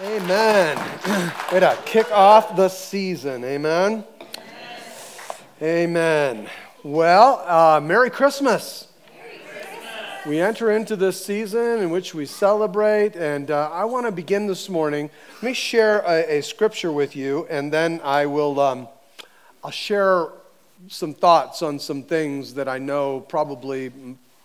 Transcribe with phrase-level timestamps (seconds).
[0.00, 0.76] Amen.
[1.52, 3.42] Way to kick off the season.
[3.42, 4.04] Amen.
[5.60, 6.48] Amen.
[6.84, 8.86] Well, uh, Merry Christmas.
[10.24, 14.46] We enter into this season in which we celebrate, and uh, I want to begin
[14.46, 15.10] this morning.
[15.34, 18.86] Let me share a, a scripture with you, and then I will um,
[19.64, 20.28] I'll share
[20.86, 23.90] some thoughts on some things that I know probably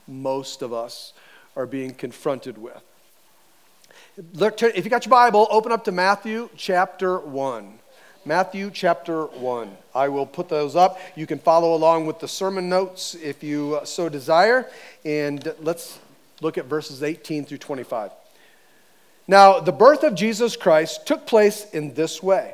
[0.07, 1.13] most of us
[1.55, 2.81] are being confronted with.
[4.15, 7.79] If you got your Bible, open up to Matthew chapter 1.
[8.25, 9.75] Matthew chapter 1.
[9.95, 10.99] I will put those up.
[11.15, 14.69] You can follow along with the sermon notes if you so desire.
[15.03, 15.97] And let's
[16.41, 18.11] look at verses 18 through 25.
[19.27, 22.53] Now, the birth of Jesus Christ took place in this way.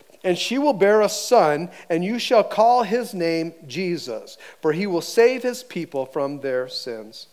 [0.23, 4.85] and she will bear a son, and you shall call his name Jesus, for he
[4.85, 7.27] will save his people from their sins.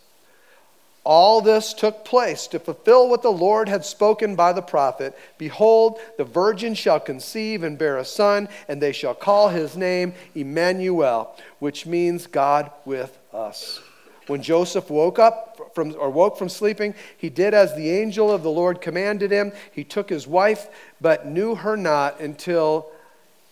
[1.03, 5.99] All this took place to fulfill what the Lord had spoken by the prophet Behold,
[6.17, 11.35] the virgin shall conceive and bear a son, and they shall call his name Emmanuel,
[11.59, 13.81] which means God with us.
[14.29, 18.43] When Joseph woke up from, or woke from sleeping, he did as the angel of
[18.43, 19.51] the Lord commanded him.
[19.71, 20.67] He took his wife,
[21.01, 22.91] but knew her not until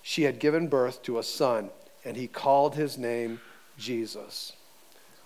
[0.04, 1.72] she had given birth to a son,
[2.06, 3.42] and he called his name
[3.80, 4.54] Jesus.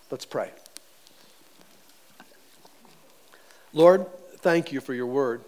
[0.09, 0.51] Let's pray.
[3.73, 4.05] Lord,
[4.37, 5.41] thank you for your word.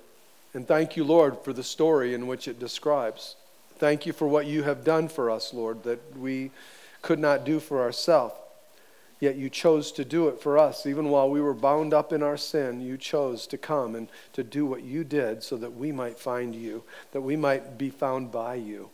[0.53, 3.37] And thank you, Lord, for the story in which it describes.
[3.77, 6.51] Thank you for what you have done for us, Lord, that we
[7.01, 8.35] could not do for ourselves.
[9.23, 10.85] Yet you chose to do it for us.
[10.85, 14.43] Even while we were bound up in our sin, you chose to come and to
[14.43, 18.33] do what you did so that we might find you, that we might be found
[18.33, 18.89] by you.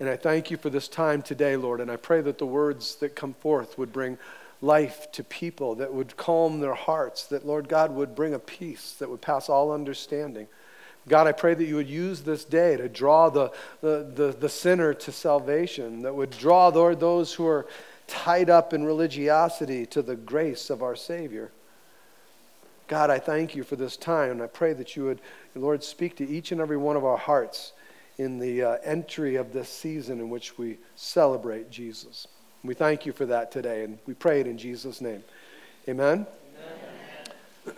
[0.00, 2.96] And I thank you for this time today, Lord, and I pray that the words
[2.96, 4.18] that come forth would bring
[4.60, 8.96] life to people, that would calm their hearts, that, Lord God, would bring a peace
[8.98, 10.46] that would pass all understanding.
[11.08, 14.48] God, I pray that you would use this day to draw the, the, the, the
[14.50, 17.66] sinner to salvation, that would draw, Lord, those who are
[18.08, 21.52] tied up in religiosity to the grace of our Savior.
[22.88, 25.20] God, I thank you for this time, and I pray that you would,
[25.54, 27.72] Lord, speak to each and every one of our hearts
[28.16, 32.26] in the uh, entry of this season in which we celebrate Jesus.
[32.64, 35.22] We thank you for that today, and we pray it in Jesus' name.
[35.86, 36.26] Amen.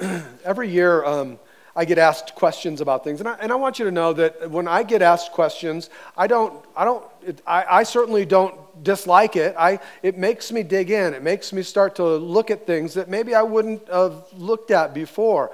[0.00, 0.24] Amen.
[0.44, 1.38] every year, um,
[1.74, 4.50] I get asked questions about things, and I, and I want you to know that
[4.50, 9.36] when I get asked questions, I don't, I don't, it, I, I certainly don't dislike
[9.36, 9.54] it.
[9.58, 11.14] I, it makes me dig in.
[11.14, 14.94] It makes me start to look at things that maybe I wouldn't have looked at
[14.94, 15.52] before.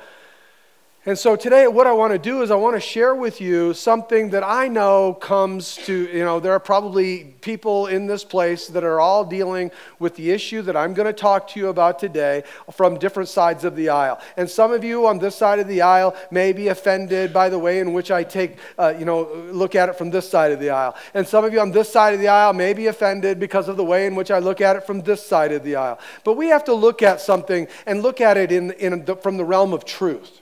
[1.08, 3.74] And so today, what I want to do is I want to share with you
[3.74, 8.66] something that I know comes to, you know, there are probably people in this place
[8.66, 12.00] that are all dealing with the issue that I'm going to talk to you about
[12.00, 14.18] today from different sides of the aisle.
[14.36, 17.58] And some of you on this side of the aisle may be offended by the
[17.60, 20.58] way in which I take, uh, you know, look at it from this side of
[20.58, 20.96] the aisle.
[21.14, 23.76] And some of you on this side of the aisle may be offended because of
[23.76, 26.00] the way in which I look at it from this side of the aisle.
[26.24, 29.36] But we have to look at something and look at it in, in the, from
[29.36, 30.40] the realm of truth.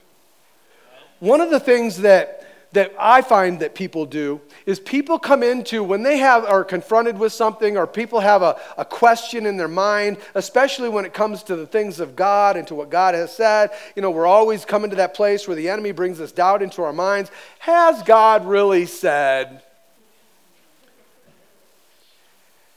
[1.25, 2.43] One of the things that
[2.73, 7.17] that I find that people do is people come into when they have are confronted
[7.17, 11.41] with something or people have a, a question in their mind, especially when it comes
[11.43, 13.71] to the things of God and to what God has said.
[13.95, 16.83] You know, we're always coming to that place where the enemy brings this doubt into
[16.83, 17.31] our minds.
[17.57, 19.63] Has God really said?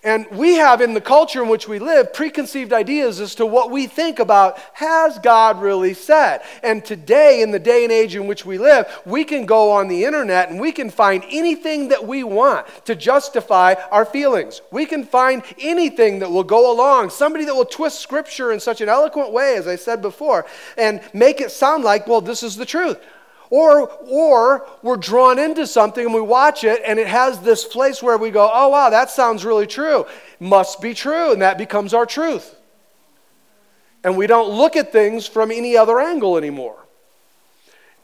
[0.09, 3.71] And we have in the culture in which we live preconceived ideas as to what
[3.71, 6.41] we think about has God really said?
[6.63, 9.87] And today, in the day and age in which we live, we can go on
[9.87, 14.63] the internet and we can find anything that we want to justify our feelings.
[14.71, 18.81] We can find anything that will go along, somebody that will twist scripture in such
[18.81, 20.47] an eloquent way, as I said before,
[20.79, 22.99] and make it sound like, well, this is the truth.
[23.51, 28.03] Or, or we're drawn into something and we watch it and it has this place
[28.03, 30.07] where we go, oh, wow, that sounds really true.
[30.39, 31.33] Must be true.
[31.33, 32.55] And that becomes our truth.
[34.05, 36.77] And we don't look at things from any other angle anymore.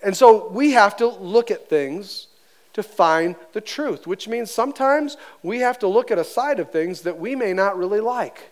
[0.02, 2.29] And so we have to look at things
[2.73, 6.70] to find the truth, which means sometimes we have to look at a side of
[6.70, 8.50] things that we may not really like.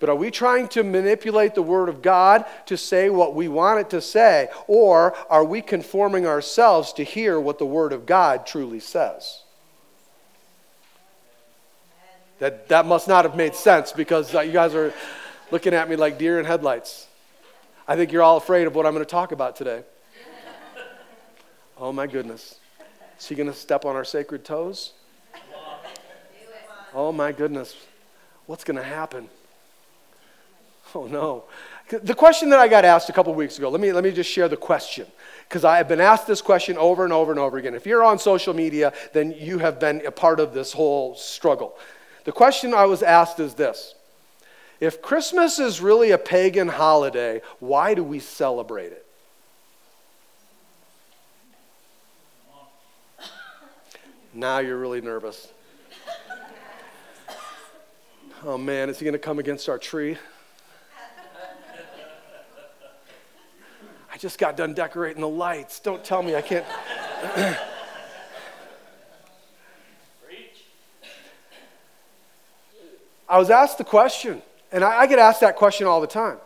[0.00, 3.80] But are we trying to manipulate the Word of God to say what we want
[3.80, 4.48] it to say?
[4.66, 9.42] Or are we conforming ourselves to hear what the Word of God truly says?
[12.38, 14.92] That, that must not have made sense because uh, you guys are
[15.50, 17.08] looking at me like deer in headlights.
[17.88, 19.82] I think you're all afraid of what I'm going to talk about today.
[21.76, 22.60] Oh my goodness.
[23.18, 24.92] Is he going to step on our sacred toes?
[26.94, 27.76] Oh my goodness.
[28.46, 29.28] What's going to happen?
[30.94, 31.44] Oh no.
[31.90, 34.30] The question that I got asked a couple weeks ago, let me, let me just
[34.30, 35.06] share the question.
[35.48, 37.74] Because I have been asked this question over and over and over again.
[37.74, 41.78] If you're on social media, then you have been a part of this whole struggle.
[42.24, 43.94] The question I was asked is this
[44.80, 49.06] If Christmas is really a pagan holiday, why do we celebrate it?
[54.34, 55.48] Now you're really nervous.
[58.44, 60.16] Oh man, is he going to come against our tree?
[64.18, 65.78] I just got done decorating the lights.
[65.78, 66.66] Don't tell me I can't.
[73.28, 74.42] I was asked the question,
[74.72, 76.38] and I, I, get asked that question all the time.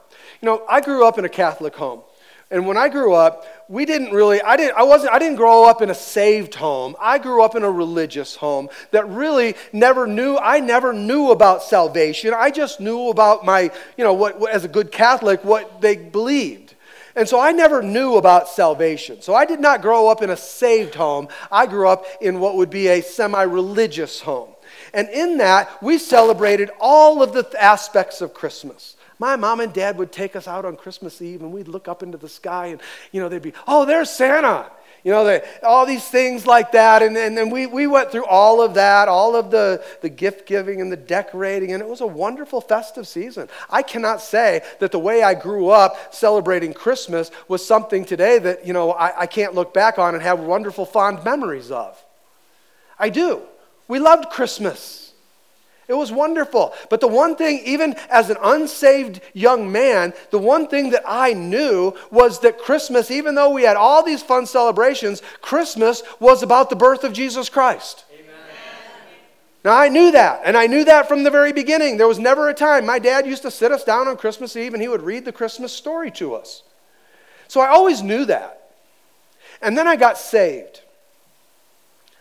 [0.42, 2.02] You know, I grew up in a Catholic home.
[2.50, 5.64] And when I grew up, we didn't really, I didn't, I wasn't, I didn't grow
[5.64, 6.94] up in a saved home.
[7.00, 11.62] I grew up in a religious home that really never knew, I never knew about
[11.62, 12.34] salvation.
[12.36, 15.96] I just knew about my, you know, what, what as a good Catholic, what they
[15.96, 16.71] believed.
[17.14, 19.20] And so I never knew about salvation.
[19.20, 21.28] So I did not grow up in a saved home.
[21.50, 24.50] I grew up in what would be a semi religious home.
[24.94, 28.96] And in that, we celebrated all of the aspects of Christmas.
[29.18, 32.02] My mom and dad would take us out on Christmas Eve and we'd look up
[32.02, 32.80] into the sky and,
[33.12, 34.70] you know, they'd be, oh, there's Santa.
[35.04, 37.02] You know, they, all these things like that.
[37.02, 40.46] And, and, and we, we went through all of that, all of the, the gift
[40.46, 43.48] giving and the decorating, and it was a wonderful festive season.
[43.68, 48.64] I cannot say that the way I grew up celebrating Christmas was something today that,
[48.64, 52.00] you know, I, I can't look back on and have wonderful, fond memories of.
[52.96, 53.42] I do.
[53.88, 55.01] We loved Christmas.
[55.88, 56.74] It was wonderful.
[56.88, 61.32] But the one thing, even as an unsaved young man, the one thing that I
[61.32, 66.70] knew was that Christmas, even though we had all these fun celebrations, Christmas was about
[66.70, 68.04] the birth of Jesus Christ.
[69.64, 71.96] Now, I knew that, and I knew that from the very beginning.
[71.96, 72.84] There was never a time.
[72.84, 75.30] My dad used to sit us down on Christmas Eve and he would read the
[75.30, 76.64] Christmas story to us.
[77.46, 78.70] So I always knew that.
[79.60, 80.80] And then I got saved.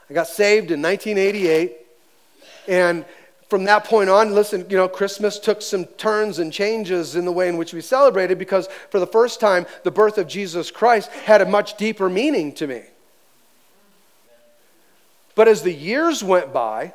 [0.08, 1.78] I got saved in 1988,
[2.68, 3.06] and
[3.52, 7.34] from that point on, listen, you know, Christmas took some turns and changes in the
[7.34, 11.12] way in which we celebrated because for the first time, the birth of Jesus Christ
[11.12, 12.84] had a much deeper meaning to me.
[15.36, 16.94] But as the years went by,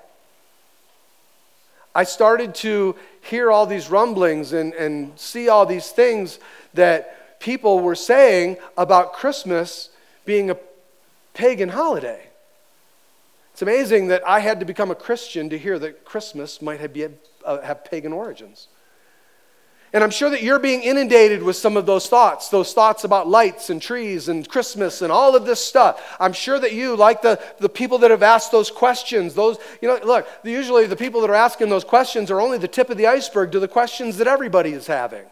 [1.94, 6.38] I started to hear all these rumblings and, and see all these things
[6.72, 9.90] that people were saying about Christmas
[10.24, 10.56] being a
[11.34, 12.25] pagan holiday.
[13.56, 16.92] It's amazing that I had to become a Christian to hear that Christmas might have,
[16.92, 17.06] be,
[17.42, 18.68] uh, have pagan origins.
[19.94, 23.28] And I'm sure that you're being inundated with some of those thoughts, those thoughts about
[23.28, 26.18] lights and trees and Christmas and all of this stuff.
[26.20, 29.88] I'm sure that you, like the, the people that have asked those questions, those, you
[29.88, 32.98] know, look, usually the people that are asking those questions are only the tip of
[32.98, 35.24] the iceberg to the questions that everybody is having.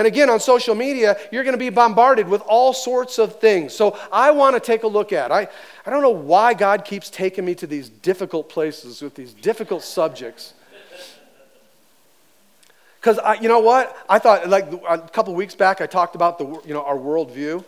[0.00, 3.74] And again, on social media, you're going to be bombarded with all sorts of things.
[3.74, 5.30] So I want to take a look at.
[5.30, 5.46] I,
[5.84, 9.82] I don't know why God keeps taking me to these difficult places with these difficult
[9.82, 10.54] subjects.
[12.98, 13.94] Because you know what?
[14.08, 17.62] I thought like a couple weeks back I talked about the you know our worldview.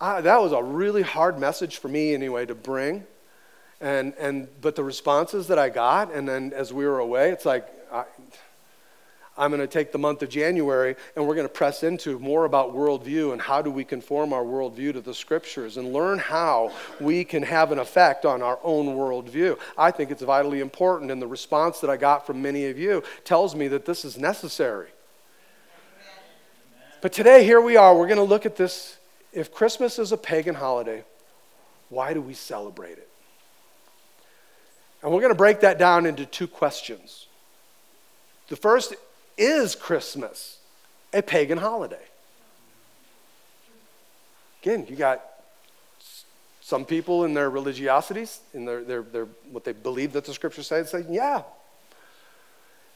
[0.00, 3.04] I, that was a really hard message for me anyway to bring,
[3.80, 7.46] and and but the responses that I got, and then as we were away, it's
[7.46, 8.06] like I,
[9.36, 12.44] I'm going to take the month of January and we're going to press into more
[12.44, 16.72] about worldview and how do we conform our worldview to the scriptures and learn how
[17.00, 19.58] we can have an effect on our own worldview.
[19.76, 23.02] I think it's vitally important, and the response that I got from many of you
[23.24, 24.88] tells me that this is necessary.
[27.00, 27.94] But today, here we are.
[27.94, 28.96] We're going to look at this.
[29.32, 31.04] If Christmas is a pagan holiday,
[31.88, 33.08] why do we celebrate it?
[35.02, 37.26] And we're going to break that down into two questions.
[38.48, 38.94] The first
[39.36, 40.58] is Christmas
[41.12, 42.02] a pagan holiday?
[44.62, 45.22] Again, you got
[46.60, 50.66] some people in their religiosities, in their, their, their what they believe that the scriptures
[50.66, 51.42] say, saying, yeah.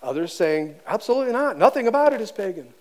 [0.02, 1.58] Others saying, absolutely not.
[1.58, 2.72] Nothing about it is pagan.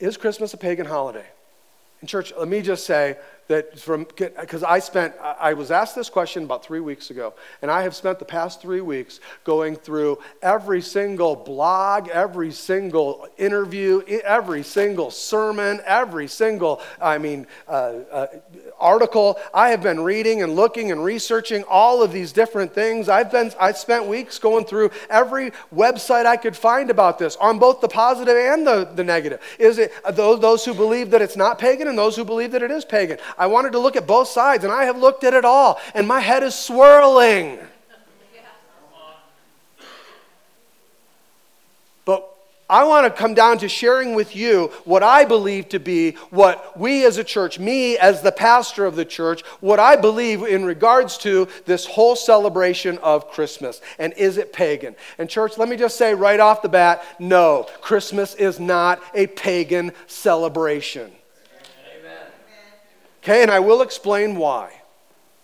[0.00, 1.26] Is Christmas a pagan holiday?
[2.00, 3.16] In church, let me just say
[3.52, 7.70] that from because I spent I was asked this question about three weeks ago, and
[7.70, 14.02] I have spent the past three weeks going through every single blog, every single interview,
[14.24, 17.70] every single sermon, every single I mean uh,
[18.10, 18.26] uh,
[18.80, 19.38] article.
[19.52, 23.10] I have been reading and looking and researching all of these different things.
[23.10, 27.58] I've been I spent weeks going through every website I could find about this on
[27.58, 29.40] both the positive and the, the negative.
[29.58, 32.62] Is it those those who believe that it's not pagan and those who believe that
[32.62, 33.18] it is pagan?
[33.42, 36.06] I wanted to look at both sides, and I have looked at it all, and
[36.06, 37.58] my head is swirling.
[42.04, 42.32] But
[42.70, 46.78] I want to come down to sharing with you what I believe to be what
[46.78, 50.64] we as a church, me as the pastor of the church, what I believe in
[50.64, 53.80] regards to this whole celebration of Christmas.
[53.98, 54.94] And is it pagan?
[55.18, 59.26] And, church, let me just say right off the bat no, Christmas is not a
[59.26, 61.10] pagan celebration.
[63.22, 64.82] Okay, and I will explain why.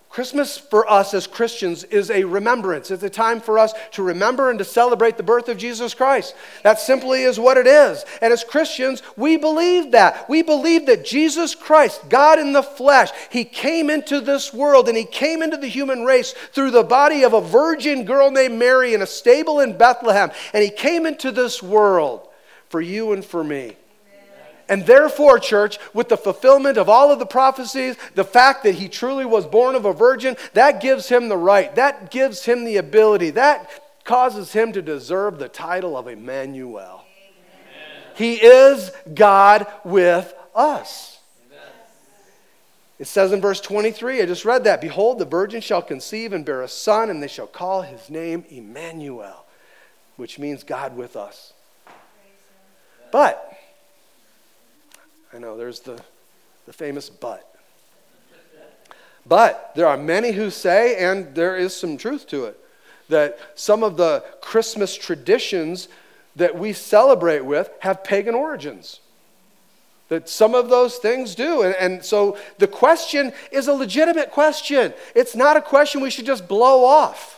[0.08, 2.90] Christmas for us as Christians is a remembrance.
[2.90, 6.34] It's a time for us to remember and to celebrate the birth of Jesus Christ.
[6.64, 8.04] That simply is what it is.
[8.20, 10.28] And as Christians, we believe that.
[10.28, 14.96] We believe that Jesus Christ, God in the flesh, He came into this world and
[14.96, 18.94] He came into the human race through the body of a virgin girl named Mary
[18.94, 20.32] in a stable in Bethlehem.
[20.52, 22.26] And He came into this world
[22.70, 23.76] for you and for me.
[24.68, 28.88] And therefore, church, with the fulfillment of all of the prophecies, the fact that he
[28.88, 32.76] truly was born of a virgin, that gives him the right, that gives him the
[32.76, 33.70] ability, that
[34.04, 37.04] causes him to deserve the title of Emmanuel.
[37.04, 38.14] Amen.
[38.14, 41.18] He is God with us.
[42.98, 46.44] It says in verse 23, I just read that Behold, the virgin shall conceive and
[46.44, 49.44] bear a son, and they shall call his name Emmanuel,
[50.16, 51.52] which means God with us.
[53.12, 53.47] But,
[55.32, 56.00] I know, there's the,
[56.66, 57.44] the famous but.
[59.26, 62.58] But there are many who say, and there is some truth to it,
[63.08, 65.88] that some of the Christmas traditions
[66.36, 69.00] that we celebrate with have pagan origins.
[70.08, 71.62] That some of those things do.
[71.62, 74.94] And, and so the question is a legitimate question.
[75.14, 77.37] It's not a question we should just blow off.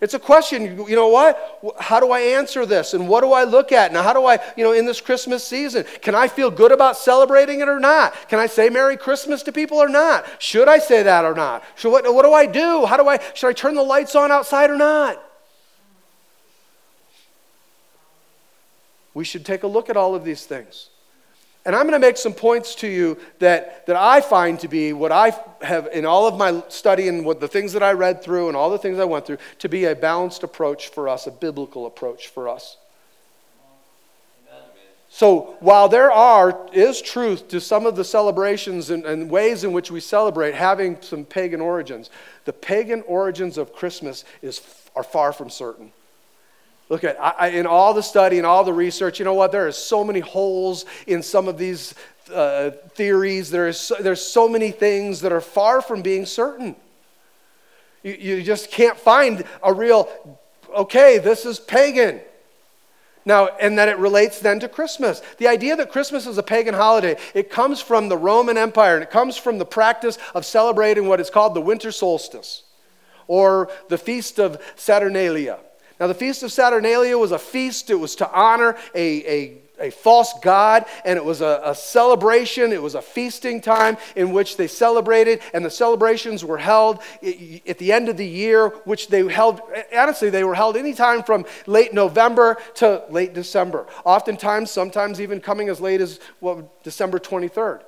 [0.00, 1.74] It's a question, you know what?
[1.80, 2.92] How do I answer this?
[2.92, 3.92] And what do I look at?
[3.92, 6.98] Now, how do I, you know, in this Christmas season, can I feel good about
[6.98, 8.14] celebrating it or not?
[8.28, 10.26] Can I say Merry Christmas to people or not?
[10.38, 11.64] Should I say that or not?
[11.76, 12.84] Should, what, what do I do?
[12.84, 15.22] How do I, should I turn the lights on outside or not?
[19.14, 20.90] We should take a look at all of these things.
[21.66, 24.92] And I'm going to make some points to you that, that I find to be
[24.92, 28.22] what I have in all of my study and what the things that I read
[28.22, 31.26] through and all the things I went through to be a balanced approach for us,
[31.26, 32.76] a biblical approach for us.
[35.08, 39.72] So while there are is truth to some of the celebrations and, and, ways in
[39.72, 42.10] which we celebrate having some pagan origins,
[42.44, 44.60] the pagan origins of Christmas is,
[44.94, 45.90] are far from certain.
[46.88, 49.50] Look at I, in all the study and all the research, you know what?
[49.50, 51.94] There are so many holes in some of these
[52.32, 53.50] uh, theories.
[53.50, 56.76] There is so, there's so many things that are far from being certain.
[58.04, 60.08] You, you just can't find a real,
[60.74, 62.20] okay, this is pagan.
[63.24, 65.20] Now, and that it relates then to Christmas.
[65.38, 69.02] The idea that Christmas is a pagan holiday, it comes from the Roman Empire and
[69.02, 72.62] it comes from the practice of celebrating what is called the winter solstice
[73.26, 75.58] or the feast of Saturnalia.
[75.98, 79.90] Now, the Feast of Saturnalia was a feast, it was to honor a, a a
[79.90, 82.72] false god, and it was a, a, celebration.
[82.72, 87.78] It was a feasting time in which they celebrated, and the celebrations were held at
[87.78, 89.60] the end of the year, which they held,
[89.94, 93.86] honestly, they were held anytime from late November to late December.
[94.04, 97.82] Oftentimes, sometimes even coming as late as well, December 23rd.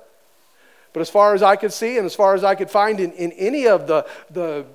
[0.93, 3.11] But as far as I could see, and as far as I could find in,
[3.13, 4.65] in any of the, the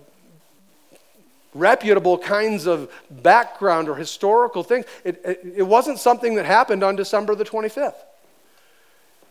[1.54, 4.84] reputable kinds of background or historical things.
[5.04, 7.94] It, it, it, wasn't something that happened on December the 25th.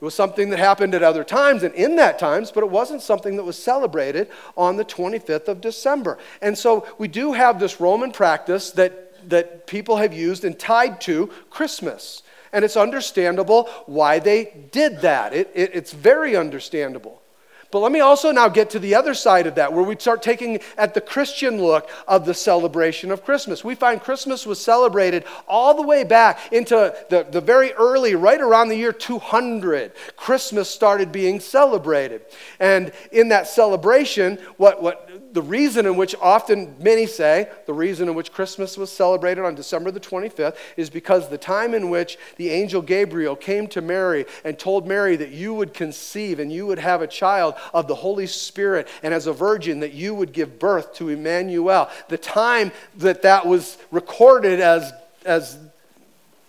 [0.01, 3.01] It was something that happened at other times and in that times, but it wasn't
[3.01, 6.17] something that was celebrated on the 25th of December.
[6.41, 10.99] And so we do have this Roman practice that, that people have used and tied
[11.01, 12.23] to Christmas.
[12.51, 15.33] And it's understandable why they did that.
[15.33, 17.22] It, it's very understandable.
[17.73, 20.21] But let me also now get to the other side of that, where we start
[20.21, 23.63] taking at the Christian look of the celebration of Christmas.
[23.63, 28.39] We find Christmas was celebrated all the way back into the, the very early, right
[28.39, 29.91] around the year 200.
[30.15, 32.21] Christmas started being celebrated.
[32.59, 38.07] And in that celebration, what, what the reason in which often many say the reason
[38.07, 42.17] in which Christmas was celebrated on December the 25th is because the time in which
[42.37, 46.67] the angel Gabriel came to Mary and told Mary that you would conceive and you
[46.67, 50.31] would have a child of the Holy Spirit, and as a virgin, that you would
[50.31, 51.89] give birth to Emmanuel.
[52.09, 54.93] The time that that was recorded as,
[55.25, 55.57] as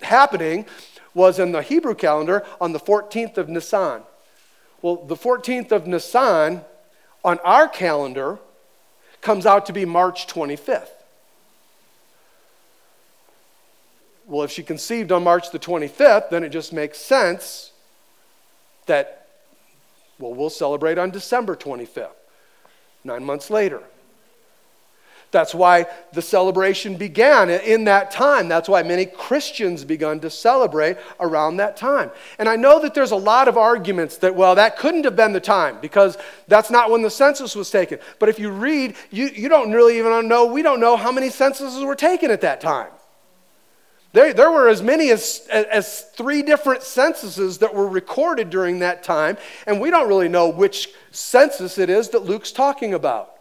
[0.03, 0.67] happening
[1.15, 4.03] was in the Hebrew calendar on the 14th of Nisan.
[4.83, 6.61] Well, the 14th of Nisan
[7.25, 8.39] on our calendar
[9.25, 10.91] comes out to be March 25th.
[14.27, 17.73] Well, if she conceived on March the 25th, then it just makes sense
[18.87, 19.27] that,
[20.19, 22.11] well, we'll celebrate on December 25th,
[23.03, 23.83] nine months later.
[25.35, 28.47] That's why the celebration began in that time.
[28.47, 32.13] That's why many Christians begun to celebrate around that time.
[32.39, 35.33] And I know that there's a lot of arguments that, well, that couldn't have been
[35.33, 37.99] the time because that's not when the census was taken.
[38.21, 41.31] But if you read, you, you don't really even know, we don't know how many
[41.31, 42.93] censuses were taken at that time.
[44.13, 49.03] There, there were as many as, as three different censuses that were recorded during that
[49.03, 49.37] time,
[49.67, 53.34] and we don't really know which census it is that Luke's talking about.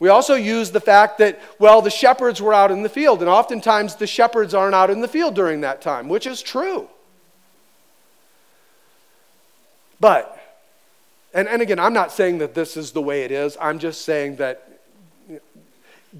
[0.00, 3.28] We also use the fact that, well, the shepherds were out in the field, and
[3.28, 6.88] oftentimes the shepherds aren't out in the field during that time, which is true.
[9.98, 10.40] But,
[11.34, 14.02] and, and again, I'm not saying that this is the way it is, I'm just
[14.02, 14.64] saying that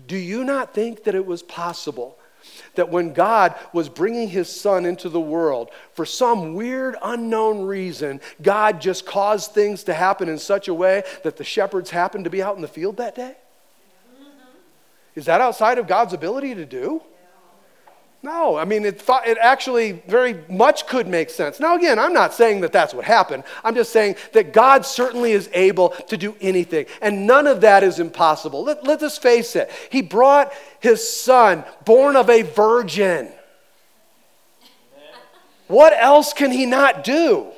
[0.07, 2.19] do you not think that it was possible
[2.75, 8.21] that when God was bringing his son into the world, for some weird, unknown reason,
[8.43, 12.31] God just caused things to happen in such a way that the shepherds happened to
[12.31, 13.37] be out in the field that day?
[15.19, 17.03] Is that outside of God's ability to do?
[18.23, 21.59] No, I mean, it, thought, it actually very much could make sense.
[21.59, 23.43] Now, again, I'm not saying that that's what happened.
[23.65, 27.83] I'm just saying that God certainly is able to do anything, and none of that
[27.83, 28.63] is impossible.
[28.63, 29.71] Let, let us face it.
[29.91, 33.29] He brought his son, born of a virgin.
[35.67, 37.49] What else can he not do?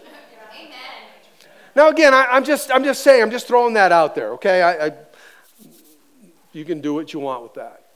[1.76, 4.62] Now, again, I, am just, I'm just saying, I'm just throwing that out there, okay?
[4.62, 4.92] I, I
[6.52, 7.87] you can do what you want with that.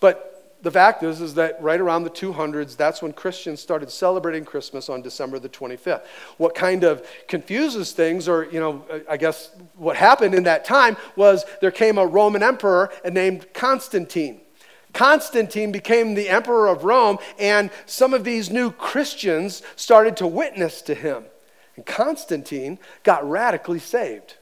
[0.00, 4.44] But the fact is, is that right around the 200s, that's when Christians started celebrating
[4.44, 6.04] Christmas on December the 25th.
[6.36, 10.96] What kind of confuses things, or, you know, I guess what happened in that time
[11.16, 14.40] was there came a Roman emperor named Constantine.
[14.92, 20.82] Constantine became the emperor of Rome, and some of these new Christians started to witness
[20.82, 21.24] to him.
[21.76, 24.34] And Constantine got radically saved.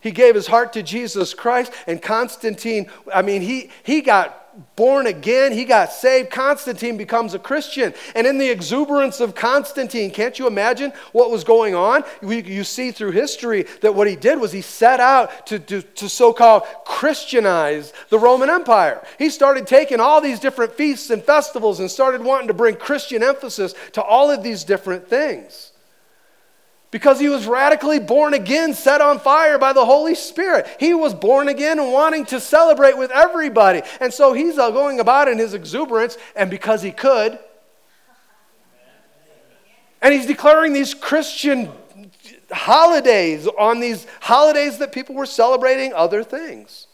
[0.00, 5.06] He gave his heart to Jesus Christ, and Constantine, I mean, he, he got born
[5.06, 6.30] again, he got saved.
[6.30, 7.94] Constantine becomes a Christian.
[8.14, 12.04] And in the exuberance of Constantine, can't you imagine what was going on?
[12.22, 15.82] You, you see through history that what he did was he set out to, to,
[15.82, 19.04] to so called Christianize the Roman Empire.
[19.18, 23.22] He started taking all these different feasts and festivals and started wanting to bring Christian
[23.22, 25.67] emphasis to all of these different things
[26.90, 30.66] because he was radically born again, set on fire by the Holy Spirit.
[30.80, 33.82] He was born again and wanting to celebrate with everybody.
[34.00, 37.38] And so he's going about in his exuberance, and because he could.
[40.00, 41.70] And he's declaring these Christian
[42.50, 46.86] holidays on these holidays that people were celebrating other things.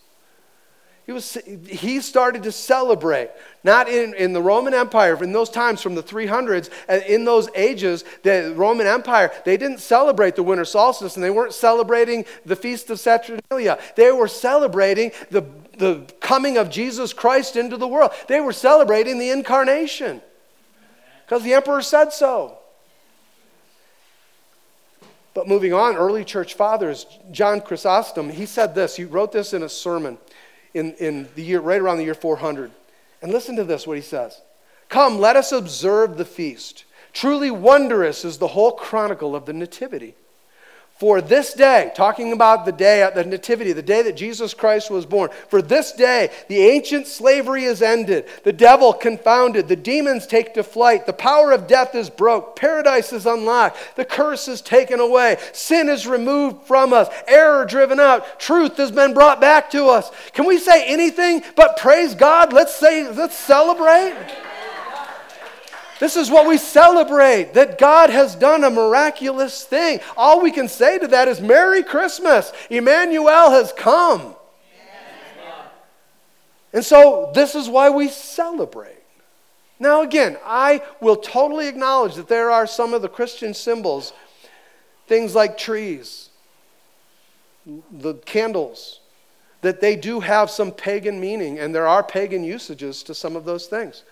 [1.06, 1.34] He, was,
[1.68, 3.30] he started to celebrate,
[3.62, 7.50] not in, in the Roman Empire, in those times from the 300s, and in those
[7.54, 12.56] ages, the Roman Empire, they didn't celebrate the winter solstice and they weren't celebrating the
[12.56, 13.78] Feast of Saturnalia.
[13.96, 15.44] They were celebrating the,
[15.76, 18.12] the coming of Jesus Christ into the world.
[18.26, 20.22] They were celebrating the incarnation
[21.26, 22.58] because the emperor said so.
[25.34, 28.96] But moving on, early church fathers, John Chrysostom, he said this.
[28.96, 30.16] He wrote this in a sermon
[30.74, 32.70] in, in the year, right around the year 400.
[33.22, 34.42] And listen to this, what he says.
[34.88, 36.84] Come, let us observe the feast.
[37.12, 40.14] Truly wondrous is the whole chronicle of the Nativity.
[40.96, 44.92] For this day, talking about the day, at the nativity, the day that Jesus Christ
[44.92, 50.24] was born, for this day, the ancient slavery is ended, the devil confounded, the demons
[50.24, 54.60] take to flight, the power of death is broke, paradise is unlocked, the curse is
[54.60, 59.70] taken away, sin is removed from us, error driven out, truth has been brought back
[59.72, 60.12] to us.
[60.32, 62.52] Can we say anything but praise God?
[62.52, 64.14] Let's say, let's celebrate.
[66.00, 70.00] This is what we celebrate that God has done a miraculous thing.
[70.16, 72.52] All we can say to that is Merry Christmas.
[72.68, 74.34] Emmanuel has come.
[76.72, 78.90] And so this is why we celebrate.
[79.78, 84.12] Now, again, I will totally acknowledge that there are some of the Christian symbols,
[85.06, 86.30] things like trees,
[87.92, 89.00] the candles,
[89.62, 93.44] that they do have some pagan meaning, and there are pagan usages to some of
[93.44, 94.02] those things.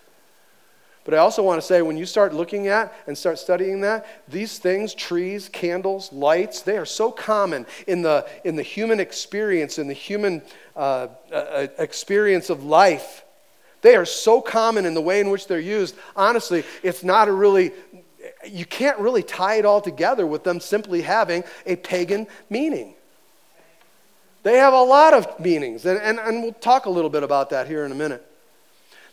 [1.05, 4.07] But I also want to say when you start looking at and start studying that,
[4.29, 9.79] these things, trees, candles, lights, they are so common in the, in the human experience,
[9.79, 10.43] in the human
[10.77, 13.25] uh, uh, experience of life.
[13.81, 15.97] They are so common in the way in which they're used.
[16.15, 17.73] Honestly, it's not a really,
[18.49, 22.95] you can't really tie it all together with them simply having a pagan meaning.
[24.45, 27.51] They have a lot of meanings, and, and, and we'll talk a little bit about
[27.51, 28.25] that here in a minute.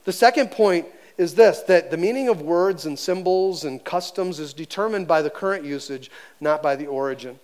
[0.05, 0.85] The second point
[1.19, 5.29] is this that the meaning of words and symbols and customs is determined by the
[5.29, 7.37] current usage, not by the origin.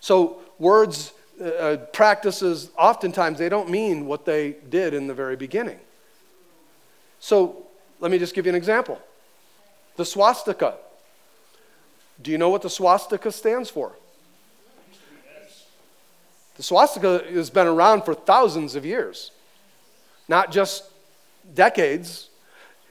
[0.00, 5.36] So, words, uh, uh, practices, oftentimes they don't mean what they did in the very
[5.36, 5.78] beginning.
[7.18, 7.64] So,
[7.98, 9.00] let me just give you an example
[9.96, 10.74] the swastika.
[12.20, 13.92] Do you know what the swastika stands for?
[16.56, 19.30] The swastika has been around for thousands of years,
[20.28, 20.84] not just
[21.54, 22.28] decades,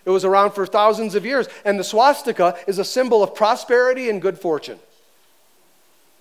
[0.05, 1.47] it was around for thousands of years.
[1.65, 4.79] And the swastika is a symbol of prosperity and good fortune.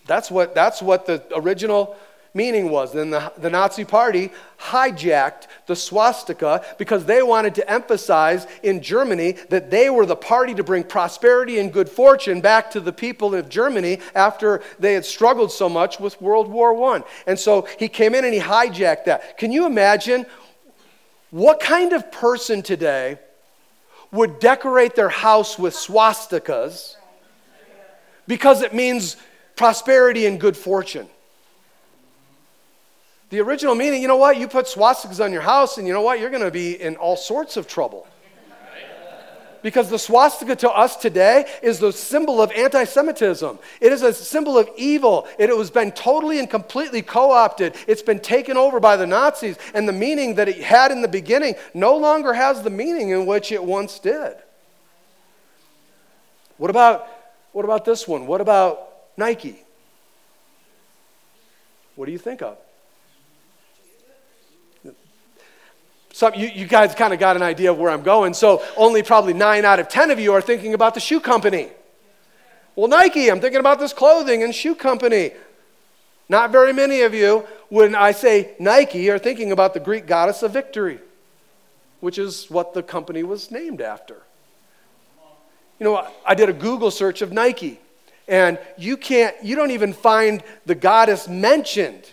[0.07, 1.97] That's what, that's what the original
[2.35, 2.93] meaning was.
[2.93, 9.33] Then the, the Nazi Party hijacked the swastika because they wanted to emphasize in Germany
[9.51, 13.35] that they were the party to bring prosperity and good fortune back to the people
[13.35, 17.03] of Germany after they had struggled so much with World War I.
[17.27, 19.39] And so he came in and he hijacked that.
[19.39, 20.27] Can you imagine
[21.31, 23.19] what kind of person today?
[24.13, 26.97] Would decorate their house with swastikas
[28.29, 29.17] because it means
[29.57, 31.09] prosperity and good fortune.
[33.31, 34.37] The original meaning, you know what?
[34.37, 36.21] You put swastikas on your house, and you know what?
[36.21, 38.07] You're going to be in all sorts of trouble.
[39.63, 43.59] Because the swastika to us today is the symbol of anti Semitism.
[43.81, 45.29] It is a symbol of evil.
[45.39, 47.77] It has been totally and completely co opted.
[47.87, 51.09] It's been taken over by the Nazis, and the meaning that it had in the
[51.09, 54.35] beginning no longer has the meaning in which it once did.
[56.59, 57.07] What about,
[57.53, 58.27] what about this one?
[58.27, 59.63] What about Nike?
[61.95, 62.57] What do you think of?
[66.13, 68.35] So you, you guys kind of got an idea of where I'm going.
[68.35, 71.69] So only probably nine out of 10 of you are thinking about the shoe company.
[72.77, 75.33] Well, Nike, I'm thinking about this clothing and shoe company.
[76.29, 80.43] Not very many of you, when I say Nike, are thinking about the Greek goddess
[80.43, 80.99] of victory,
[82.01, 84.23] which is what the company was named after.
[85.79, 87.81] You know, I did a Google search of Nike,
[88.29, 92.05] and you can't, you don't even find the goddess mentioned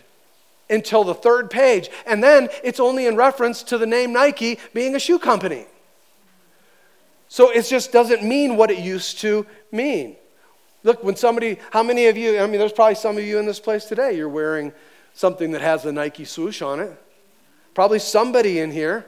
[0.70, 1.90] until the third page.
[2.06, 5.66] And then it's only in reference to the name Nike being a shoe company.
[7.28, 10.16] So it just doesn't mean what it used to mean.
[10.84, 13.46] Look, when somebody, how many of you, I mean, there's probably some of you in
[13.46, 14.72] this place today, you're wearing
[15.14, 16.92] something that has a Nike swoosh on it.
[17.74, 19.06] Probably somebody in here.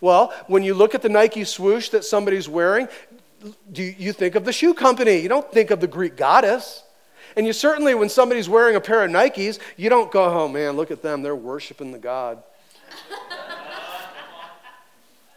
[0.00, 2.88] Well, when you look at the Nike swoosh that somebody's wearing,
[3.72, 5.18] do you think of the shoe company?
[5.18, 6.82] You don't think of the Greek goddess.
[7.36, 10.76] And you certainly, when somebody's wearing a pair of Nikes, you don't go, oh man,
[10.76, 12.42] look at them, they're worshiping the God.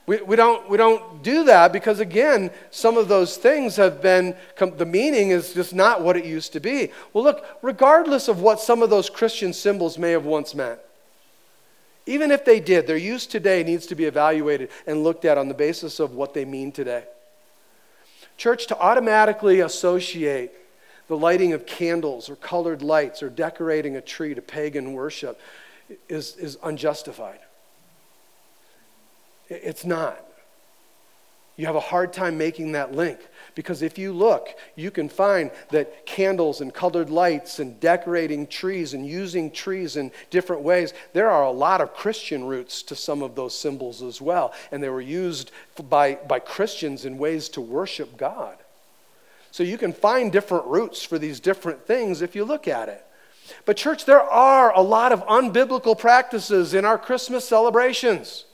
[0.06, 4.36] we, we, don't, we don't do that because, again, some of those things have been,
[4.58, 6.92] the meaning is just not what it used to be.
[7.14, 10.80] Well, look, regardless of what some of those Christian symbols may have once meant,
[12.06, 15.48] even if they did, their use today needs to be evaluated and looked at on
[15.48, 17.06] the basis of what they mean today.
[18.36, 20.52] Church, to automatically associate
[21.08, 25.40] the lighting of candles or colored lights or decorating a tree to pagan worship
[26.10, 27.40] is, is unjustified.
[29.50, 30.24] It's not.
[31.56, 33.20] You have a hard time making that link
[33.54, 38.96] because if you look, you can find that candles and colored lights and decorating trees
[38.96, 43.22] and using trees in different ways, there are a lot of Christian roots to some
[43.22, 44.52] of those symbols as well.
[44.72, 45.52] And they were used
[45.90, 48.58] by, by Christians in ways to worship God.
[49.54, 53.06] So you can find different roots for these different things if you look at it.
[53.66, 58.46] But, church, there are a lot of unbiblical practices in our Christmas celebrations.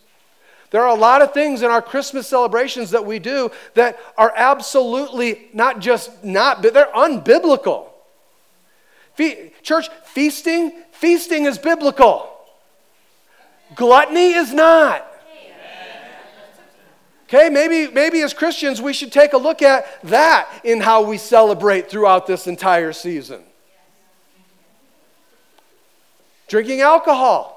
[0.72, 4.34] There are a lot of things in our Christmas celebrations that we do that are
[4.36, 7.86] absolutely not just not, but they're unbiblical.
[9.14, 12.30] Fe- church, feasting, feasting is biblical.
[13.74, 15.09] Gluttony is not.
[17.32, 21.20] Okay, maybe, maybe as Christians we should take a look at that in how we
[21.20, 23.44] celebrate throughout this entire season.
[26.48, 27.56] Drinking alcohol.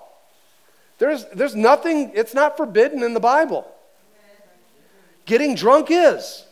[0.98, 3.66] There's, there's nothing, it's not forbidden in the Bible.
[5.24, 6.44] Getting drunk is.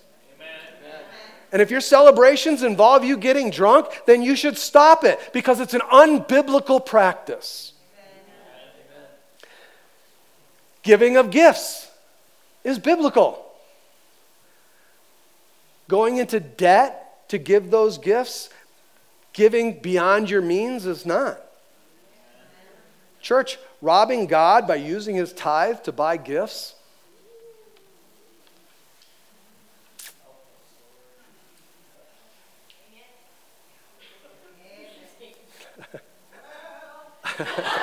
[1.52, 5.74] And if your celebrations involve you getting drunk, then you should stop it because it's
[5.74, 7.74] an unbiblical practice.
[10.82, 11.89] Giving of gifts
[12.64, 13.44] is biblical.
[15.88, 18.50] Going into debt to give those gifts,
[19.32, 21.40] giving beyond your means is not.
[23.20, 26.74] Church, robbing God by using his tithe to buy gifts.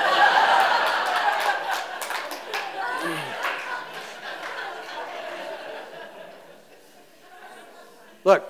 [8.27, 8.43] Look,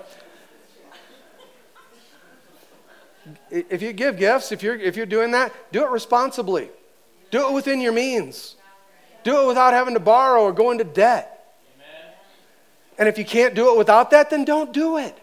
[3.48, 6.68] if you give gifts, if you're, if you're doing that, do it responsibly.
[7.30, 8.56] Do it within your means.
[9.22, 11.54] Do it without having to borrow or go into debt.
[12.98, 15.16] And if you can't do it without that, then don't do it.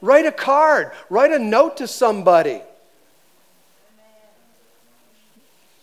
[0.00, 2.62] Write a card, write a note to somebody.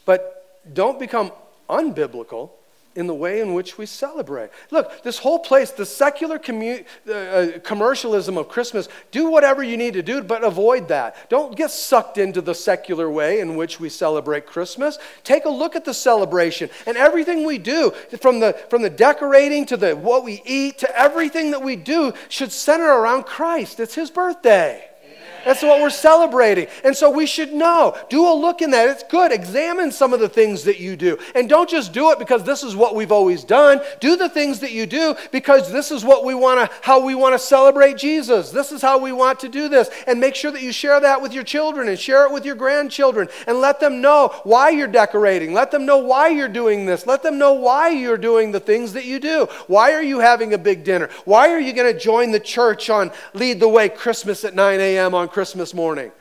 [0.03, 1.31] But don't become
[1.69, 2.49] unbiblical
[2.95, 4.49] in the way in which we celebrate.
[4.71, 9.93] Look, this whole place, the secular commu- uh, commercialism of Christmas, do whatever you need
[9.93, 11.29] to do, but avoid that.
[11.29, 14.99] Don't get sucked into the secular way in which we celebrate Christmas.
[15.23, 19.65] Take a look at the celebration and everything we do, from the, from the decorating
[19.67, 23.79] to the, what we eat to everything that we do, should center around Christ.
[23.79, 24.89] It's His birthday.
[25.45, 26.67] That's what we're celebrating.
[26.83, 27.97] And so we should know.
[28.09, 28.89] Do a look in that.
[28.89, 29.31] It's good.
[29.31, 31.17] Examine some of the things that you do.
[31.35, 33.81] And don't just do it because this is what we've always done.
[33.99, 37.15] Do the things that you do because this is what we want to how we
[37.15, 38.51] want to celebrate Jesus.
[38.51, 39.89] This is how we want to do this.
[40.07, 42.55] And make sure that you share that with your children and share it with your
[42.55, 45.53] grandchildren and let them know why you're decorating.
[45.53, 47.05] Let them know why you're doing this.
[47.05, 49.47] Let them know why you're doing the things that you do.
[49.67, 51.09] Why are you having a big dinner?
[51.25, 54.79] Why are you going to join the church on Lead the Way Christmas at 9
[54.79, 55.13] a.m.
[55.13, 56.11] on Christmas morning.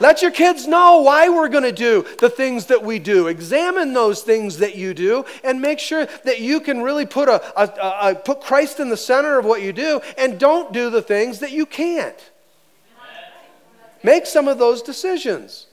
[0.00, 3.28] Let your kids know why we're going to do the things that we do.
[3.28, 7.40] Examine those things that you do and make sure that you can really put, a,
[7.58, 11.02] a, a, put Christ in the center of what you do and don't do the
[11.02, 12.32] things that you can't.
[14.02, 15.68] Make some of those decisions.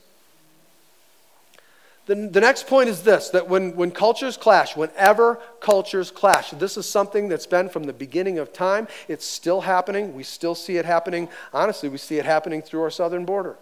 [2.12, 6.76] The, the next point is this that when, when cultures clash, whenever cultures clash, this
[6.76, 8.89] is something that's been from the beginning of time.
[9.08, 10.13] It's still happening.
[10.13, 11.30] We still see it happening.
[11.54, 13.56] Honestly, we see it happening through our southern border.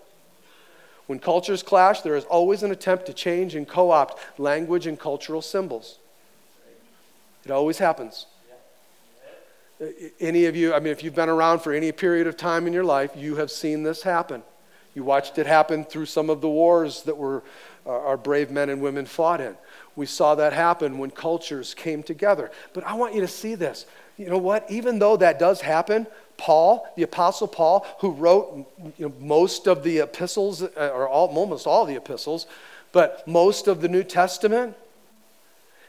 [1.06, 5.00] When cultures clash, there is always an attempt to change and co opt language and
[5.00, 6.00] cultural symbols.
[7.46, 8.26] It always happens.
[10.20, 12.74] Any of you, I mean, if you've been around for any period of time in
[12.74, 14.42] your life, you have seen this happen.
[14.96, 17.44] You watched it happen through some of the wars that were
[17.86, 19.56] our brave men and women fought in.
[19.96, 22.52] We saw that happen when cultures came together.
[22.74, 23.86] But I want you to see this.
[24.18, 24.70] You know what?
[24.70, 28.66] Even though that does happen, Paul, the Apostle Paul, who wrote
[28.98, 32.48] you know, most of the epistles, uh, or all, almost all the epistles,
[32.92, 34.76] but most of the New Testament,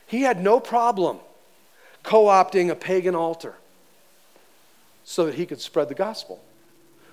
[0.07, 1.18] he had no problem
[2.03, 3.55] co opting a pagan altar
[5.05, 6.42] so that he could spread the gospel.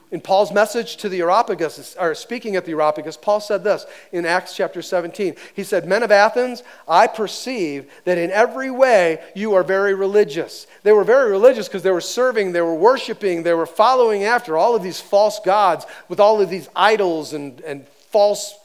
[0.10, 4.26] In Paul's message to the Areopagus, or speaking at the Areopagus, Paul said this in
[4.26, 5.36] Acts chapter 17.
[5.54, 10.66] He said, Men of Athens, I perceive that in every way you are very religious.
[10.84, 14.56] They were very religious because they were serving, they were worshiping, they were following after
[14.58, 18.58] all of these false gods with all of these idols and, and false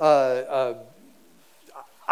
[0.00, 0.74] uh, uh,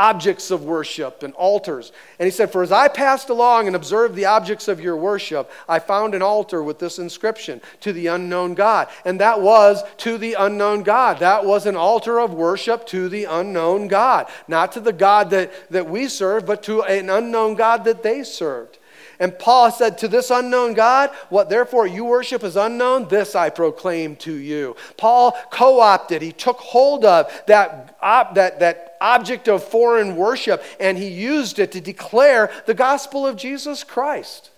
[0.00, 1.92] objects of worship and altars.
[2.18, 5.50] And he said, For as I passed along and observed the objects of your worship,
[5.68, 8.88] I found an altar with this inscription to the unknown God.
[9.04, 11.18] And that was to the unknown God.
[11.18, 14.26] That was an altar of worship to the unknown God.
[14.48, 18.22] Not to the God that, that we serve, but to an unknown God that they
[18.22, 18.78] served.
[19.20, 23.50] And Paul said, To this unknown God, what therefore you worship is unknown, this I
[23.50, 24.74] proclaim to you.
[24.96, 30.96] Paul co opted, he took hold of that, that, that object of foreign worship and
[30.96, 34.50] he used it to declare the gospel of Jesus Christ.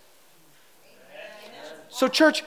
[1.88, 2.44] So, church,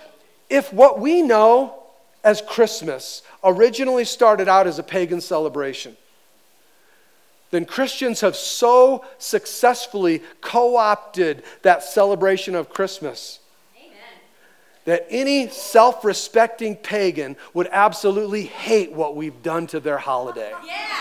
[0.50, 1.84] if what we know
[2.24, 5.98] as Christmas originally started out as a pagan celebration,
[7.52, 13.40] then Christians have so successfully co opted that celebration of Christmas
[13.78, 13.92] Amen.
[14.86, 20.54] that any self respecting pagan would absolutely hate what we've done to their holiday.
[20.66, 20.96] Yeah.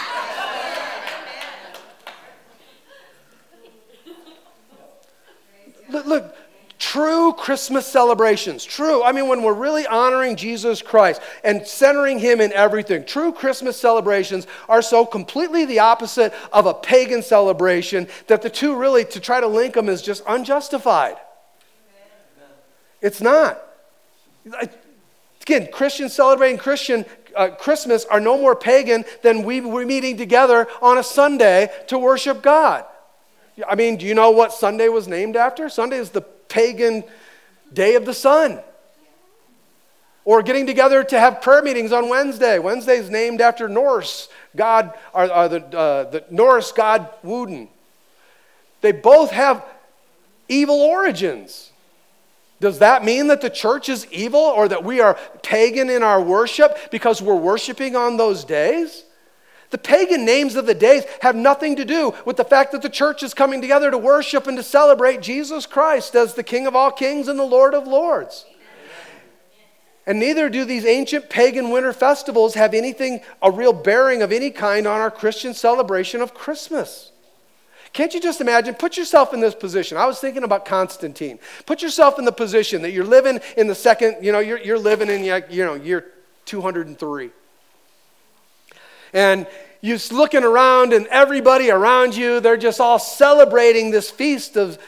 [5.95, 6.37] look, look
[6.85, 9.03] True Christmas celebrations, true.
[9.03, 13.81] I mean, when we're really honoring Jesus Christ and centering Him in everything, true Christmas
[13.81, 19.19] celebrations are so completely the opposite of a pagan celebration that the two really, to
[19.19, 21.17] try to link them, is just unjustified.
[23.01, 23.63] It's not.
[25.41, 30.69] Again, Christians celebrating Christian uh, Christmas are no more pagan than we were meeting together
[30.83, 32.85] on a Sunday to worship God.
[33.67, 35.71] I mean, do you know what Sunday was named after?
[35.71, 37.03] Sunday is the pagan
[37.73, 38.61] day of the sun.
[40.25, 42.59] Or getting together to have prayer meetings on Wednesday.
[42.59, 47.69] Wednesday is named after Norse god, or, or the, uh, the Norse god Woden.
[48.81, 49.65] They both have
[50.49, 51.73] evil origins.
[52.61, 56.23] Does that mean that the church is evil or that we are pagan in our
[56.23, 59.04] worship because we're worshiping on those days?
[59.75, 62.89] The pagan names of the days have nothing to do with the fact that the
[62.89, 66.77] church is coming together to worship and to celebrate Jesus Christ as the King of
[66.77, 68.47] all kings and the Lord of lords.
[70.07, 74.53] And neither do these ancient pagan winter festivals have anything, a real bearing of any
[74.53, 77.11] kind on our Christian celebration of Christmas.
[77.93, 78.77] Can't you just imagine?
[78.77, 79.99] Put yourself in this position.
[79.99, 81.41] I was thinking about Constantine.
[81.67, 84.79] Put yourself in the position that you're living in the second, you know, you're, you're
[84.79, 86.13] living in, you know, year
[86.45, 87.33] 203.
[89.15, 89.47] And
[89.81, 94.79] you're looking around, and everybody around you, they're just all celebrating this feast of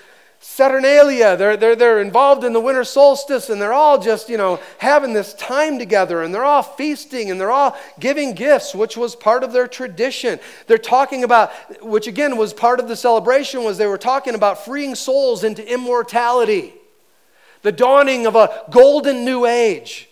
[0.41, 1.37] Saturnalia.
[1.37, 5.13] They're, they're, they're involved in the winter solstice and they're all just, you know, having
[5.13, 9.43] this time together and they're all feasting and they're all giving gifts, which was part
[9.43, 10.39] of their tradition.
[10.67, 11.51] They're talking about,
[11.83, 15.67] which again was part of the celebration, was they were talking about freeing souls into
[15.71, 16.75] immortality,
[17.63, 20.06] the dawning of a golden new age.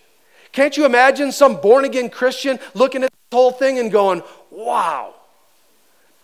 [0.55, 5.13] Can't you imagine some born again Christian looking at this whole thing and going, wow,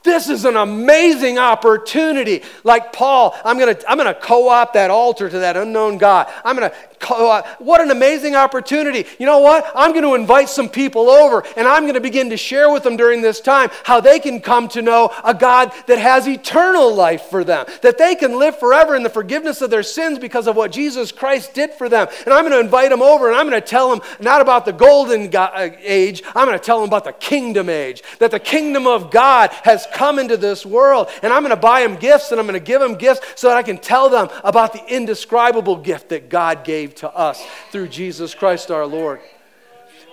[0.05, 2.43] this is an amazing opportunity.
[2.63, 6.33] Like Paul, I'm going to I'm going to co-opt that altar to that unknown God.
[6.45, 6.77] I'm going to.
[7.09, 9.07] What an amazing opportunity.
[9.19, 9.71] You know what?
[9.75, 12.83] I'm going to invite some people over and I'm going to begin to share with
[12.83, 16.95] them during this time how they can come to know a God that has eternal
[16.95, 17.67] life for them.
[17.83, 21.11] That they can live forever in the forgiveness of their sins because of what Jesus
[21.11, 22.09] Christ did for them.
[22.25, 24.65] And I'm going to invite them over and I'm going to tell them not about
[24.65, 28.03] the golden uh, age, I'm going to tell them about the kingdom age.
[28.19, 31.09] That the kingdom of God has come into this world.
[31.23, 33.49] And I'm going to buy them gifts and I'm going to give them gifts so
[33.49, 37.89] that I can tell them about the indescribable gift that God gave to us through
[37.89, 39.21] Jesus Christ our Lord.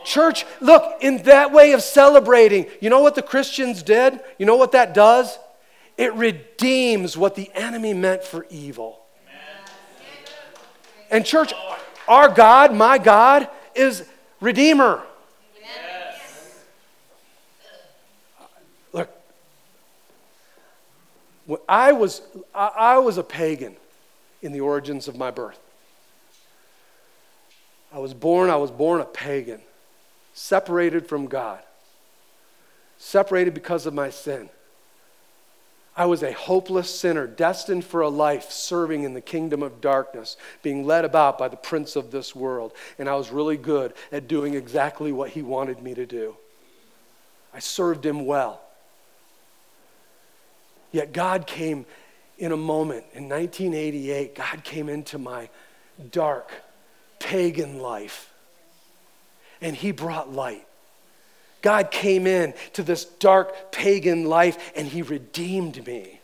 [0.06, 4.20] Church, look, in that way of celebrating, you know what the Christians did?
[4.38, 5.38] You know what that does?
[5.98, 9.02] It redeems what the enemy meant for evil.
[11.10, 11.54] And, church,
[12.08, 14.06] our God, my God, is
[14.40, 15.04] Redeemer.
[18.94, 19.10] Look,
[21.68, 22.22] I was,
[22.54, 23.76] I was a pagan
[24.42, 25.60] in the origins of my birth.
[27.98, 29.60] I was born, I was born a pagan,
[30.36, 31.64] separated from God,
[33.00, 34.52] separated because of my sin.
[35.96, 40.38] I was a hopeless sinner, destined for a life serving in the kingdom of darkness,
[40.62, 42.72] being led about by the prince of this world.
[43.00, 46.38] And I was really good at doing exactly what he wanted me to do.
[47.52, 48.62] I served him well.
[50.92, 51.88] Yet God came
[52.38, 54.36] in a moment in 1988.
[54.36, 55.50] God came into my
[56.12, 56.52] dark,
[57.19, 58.32] pagan life,
[59.62, 60.67] and He brought light.
[61.62, 66.16] God came in to this dark pagan life and He redeemed me.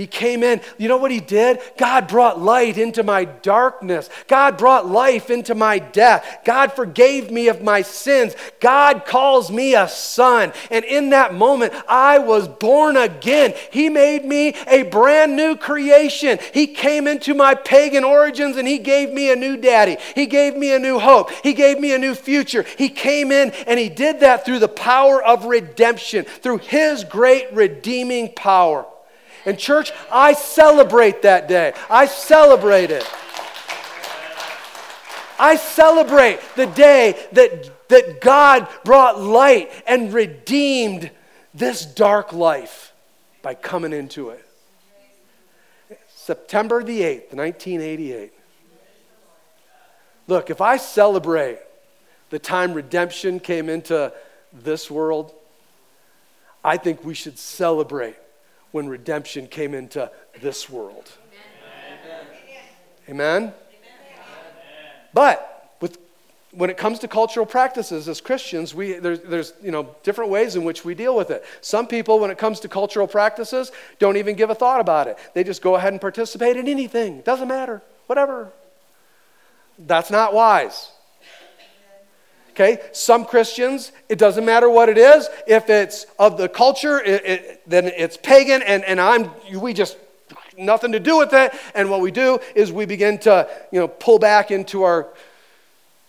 [0.00, 0.62] He came in.
[0.78, 1.60] You know what he did?
[1.76, 4.08] God brought light into my darkness.
[4.28, 6.38] God brought life into my death.
[6.46, 8.34] God forgave me of my sins.
[8.60, 10.54] God calls me a son.
[10.70, 13.52] And in that moment, I was born again.
[13.70, 16.38] He made me a brand new creation.
[16.54, 19.98] He came into my pagan origins and he gave me a new daddy.
[20.14, 21.30] He gave me a new hope.
[21.42, 22.64] He gave me a new future.
[22.78, 27.52] He came in and he did that through the power of redemption, through his great
[27.52, 28.86] redeeming power.
[29.44, 31.72] And, church, I celebrate that day.
[31.88, 33.08] I celebrate it.
[35.38, 41.10] I celebrate the day that, that God brought light and redeemed
[41.54, 42.92] this dark life
[43.40, 44.44] by coming into it.
[46.08, 48.32] September the 8th, 1988.
[50.26, 51.58] Look, if I celebrate
[52.28, 54.12] the time redemption came into
[54.52, 55.34] this world,
[56.62, 58.16] I think we should celebrate
[58.72, 61.10] when redemption came into this world.
[63.08, 63.42] Amen?
[63.42, 63.54] Amen?
[65.12, 65.98] But with,
[66.52, 70.54] when it comes to cultural practices as Christians, we, there's, there's you know, different ways
[70.54, 71.44] in which we deal with it.
[71.60, 75.18] Some people, when it comes to cultural practices, don't even give a thought about it.
[75.34, 77.22] They just go ahead and participate in anything.
[77.22, 78.52] Doesn't matter, whatever.
[79.78, 80.90] That's not wise.
[82.50, 85.28] Okay, some Christians, it doesn't matter what it is.
[85.46, 89.96] If it's of the culture, it, it, then it's pagan, and, and I'm, we just,
[90.58, 91.54] nothing to do with it.
[91.74, 95.06] And what we do is we begin to, you know, pull back into our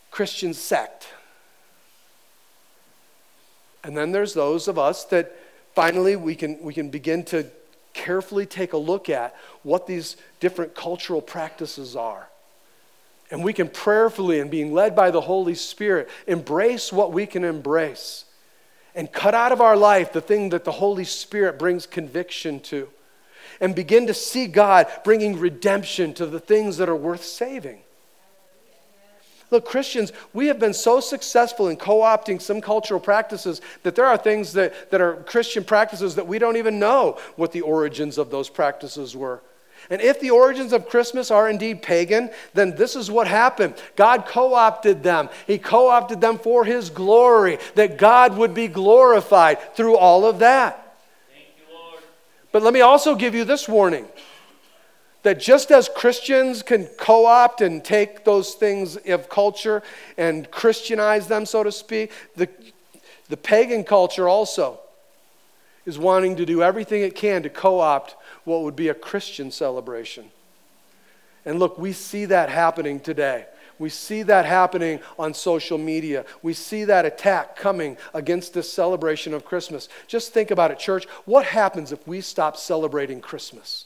[0.10, 1.08] Christian sect.
[3.84, 5.36] And then there's those of us that
[5.74, 7.46] finally we can, we can begin to
[7.94, 12.28] carefully take a look at what these different cultural practices are.
[13.32, 17.44] And we can prayerfully and being led by the Holy Spirit embrace what we can
[17.46, 18.26] embrace
[18.94, 22.90] and cut out of our life the thing that the Holy Spirit brings conviction to
[23.62, 27.80] and begin to see God bringing redemption to the things that are worth saving.
[29.52, 34.06] Look, Christians, we have been so successful in co opting some cultural practices that there
[34.06, 38.18] are things that, that are Christian practices that we don't even know what the origins
[38.18, 39.42] of those practices were.
[39.92, 43.76] And if the origins of Christmas are indeed pagan, then this is what happened.
[43.98, 45.28] God co opted them.
[45.46, 50.40] He co opted them for His glory, that God would be glorified through all of
[50.40, 50.96] that.
[51.36, 52.00] You,
[52.54, 54.08] but let me also give you this warning
[55.24, 59.84] that just as Christians can co opt and take those things of culture
[60.18, 62.48] and Christianize them, so to speak, the,
[63.28, 64.80] the pagan culture also
[65.86, 68.16] is wanting to do everything it can to co opt
[68.46, 70.32] what would be a Christian celebration.
[71.46, 73.46] And look, we see that happening today.
[73.80, 76.26] We see that happening on social media.
[76.44, 79.90] We see that attack coming against this celebration of Christmas.
[80.08, 81.06] Just think about it, church.
[81.26, 83.86] What happens if we stop celebrating Christmas?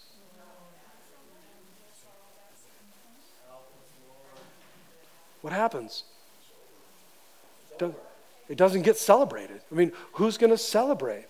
[5.46, 6.06] what happens?
[8.50, 9.62] It doesn't get celebrated.
[9.72, 11.28] I mean, who's going to celebrate?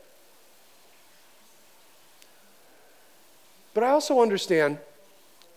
[3.86, 4.80] I also understand,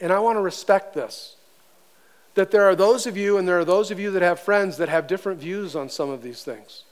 [0.01, 1.37] and I want to respect this,
[2.35, 4.77] that there are those of you, and there are those of you that have friends
[4.77, 6.85] that have different views on some of these things.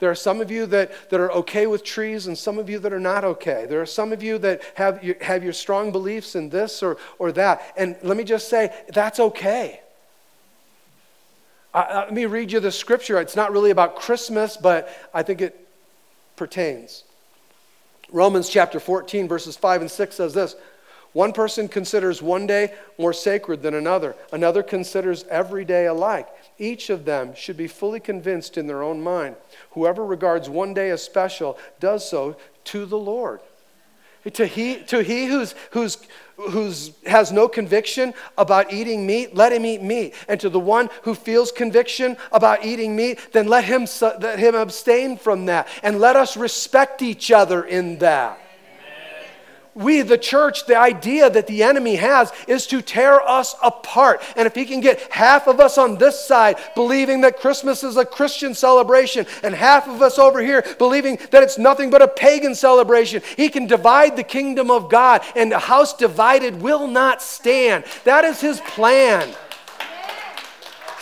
[0.00, 2.78] There are some of you that, that are okay with trees and some of you
[2.80, 3.66] that are not okay.
[3.68, 6.96] There are some of you that have, you, have your strong beliefs in this or,
[7.18, 7.72] or that.
[7.76, 9.80] And let me just say, that's okay.
[11.72, 13.18] Uh, let me read you the scripture.
[13.20, 15.68] It's not really about Christmas, but I think it
[16.36, 17.04] pertains.
[18.12, 20.56] Romans chapter 14, verses 5 and 6 says this
[21.12, 26.28] One person considers one day more sacred than another, another considers every day alike.
[26.58, 29.36] Each of them should be fully convinced in their own mind.
[29.70, 33.40] Whoever regards one day as special does so to the Lord.
[34.32, 35.98] To he, to he who's, who's,
[36.36, 40.14] who's has no conviction about eating meat, let him eat meat.
[40.28, 44.54] And to the one who feels conviction about eating meat, then let him, let him
[44.54, 45.68] abstain from that.
[45.82, 48.40] And let us respect each other in that
[49.74, 54.22] we, the church, the idea that the enemy has is to tear us apart.
[54.36, 57.96] And if he can get half of us on this side believing that Christmas is
[57.96, 62.08] a Christian celebration and half of us over here believing that it's nothing but a
[62.08, 67.20] pagan celebration, he can divide the kingdom of God, and a house divided will not
[67.22, 67.84] stand.
[68.04, 69.34] That is his plan.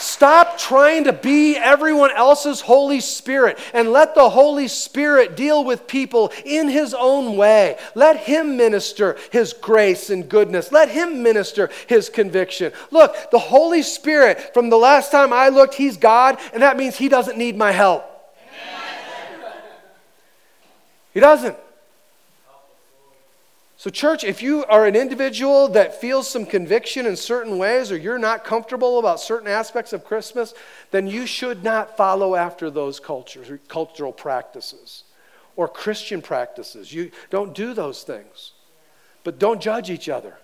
[0.03, 5.86] Stop trying to be everyone else's Holy Spirit and let the Holy Spirit deal with
[5.86, 7.78] people in His own way.
[7.94, 10.72] Let Him minister His grace and goodness.
[10.72, 12.72] Let Him minister His conviction.
[12.90, 16.96] Look, the Holy Spirit, from the last time I looked, He's God, and that means
[16.96, 18.05] He doesn't need my help.
[21.14, 21.57] He doesn't.
[23.83, 27.97] So, church, if you are an individual that feels some conviction in certain ways or
[27.97, 30.55] you're not comfortable about certain aspects of Christmas,
[30.93, 35.03] then you should not follow after those cultures, cultural practices
[35.57, 36.93] or Christian practices.
[36.93, 38.53] You don't do those things.
[39.24, 40.37] But don't judge each other.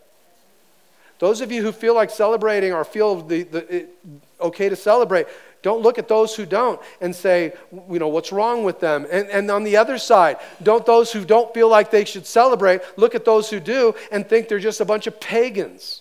[1.21, 3.99] Those of you who feel like celebrating or feel the, the, it,
[4.41, 5.29] okay to celebrate,
[5.69, 7.53] don't look at those who don't and say,
[7.91, 9.07] you know, what's wrong with them?
[9.11, 12.81] And, and on the other side, don't those who don't feel like they should celebrate
[12.97, 16.01] look at those who do and think they're just a bunch of pagans.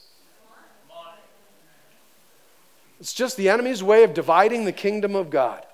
[3.02, 5.66] It's just the enemy's way of dividing the kingdom of God.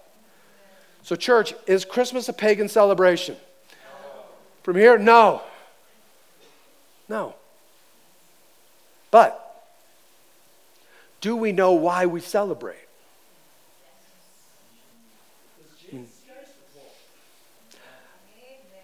[1.03, 3.35] So, church, is Christmas a pagan celebration?
[4.63, 5.43] From here, no.
[7.07, 7.35] No.
[9.11, 9.39] But
[11.21, 12.82] do we know why we celebrate?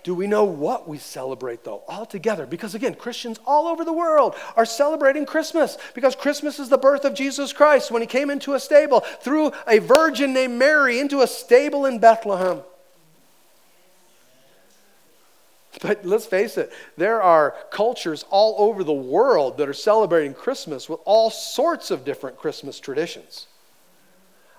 [0.09, 2.47] Do we know what we celebrate, though, all together?
[2.47, 7.05] Because again, Christians all over the world are celebrating Christmas because Christmas is the birth
[7.05, 11.21] of Jesus Christ when he came into a stable through a virgin named Mary into
[11.21, 12.61] a stable in Bethlehem.
[15.79, 20.89] But let's face it, there are cultures all over the world that are celebrating Christmas
[20.89, 23.45] with all sorts of different Christmas traditions.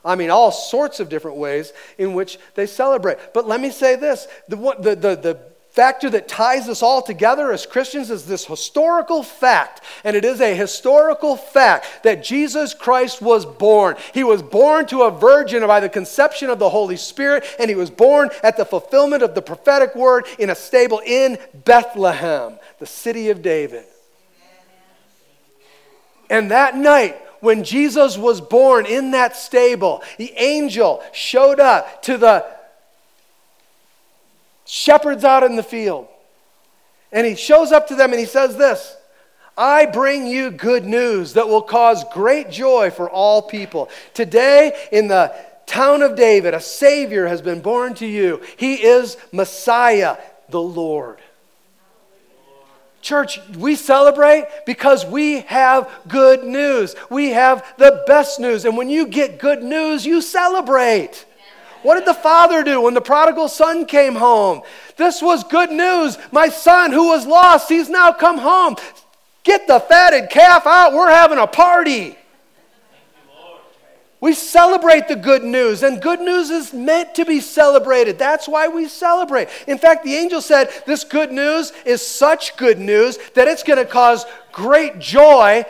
[0.04, 3.18] I mean, all sorts of different ways in which they celebrate.
[3.34, 5.40] But let me say this the, the, the, the
[5.70, 9.82] factor that ties us all together as Christians is this historical fact.
[10.04, 13.96] And it is a historical fact that Jesus Christ was born.
[14.12, 17.76] He was born to a virgin by the conception of the Holy Spirit, and he
[17.76, 22.86] was born at the fulfillment of the prophetic word in a stable in Bethlehem, the
[22.86, 23.84] city of David.
[26.28, 32.16] And that night, when Jesus was born in that stable, the angel showed up to
[32.16, 32.46] the
[34.64, 36.08] shepherds out in the field.
[37.12, 38.96] And he shows up to them and he says this
[39.56, 43.90] I bring you good news that will cause great joy for all people.
[44.14, 45.34] Today, in the
[45.66, 48.42] town of David, a Savior has been born to you.
[48.56, 50.16] He is Messiah,
[50.48, 51.18] the Lord.
[53.02, 56.94] Church, we celebrate because we have good news.
[57.08, 58.64] We have the best news.
[58.64, 61.24] And when you get good news, you celebrate.
[61.82, 64.60] What did the father do when the prodigal son came home?
[64.96, 66.18] This was good news.
[66.30, 68.76] My son who was lost, he's now come home.
[69.44, 70.92] Get the fatted calf out.
[70.92, 72.18] We're having a party.
[74.20, 78.18] We celebrate the good news, and good news is meant to be celebrated.
[78.18, 79.48] That's why we celebrate.
[79.66, 83.78] In fact, the angel said this good news is such good news that it's going
[83.78, 85.64] to cause great joy,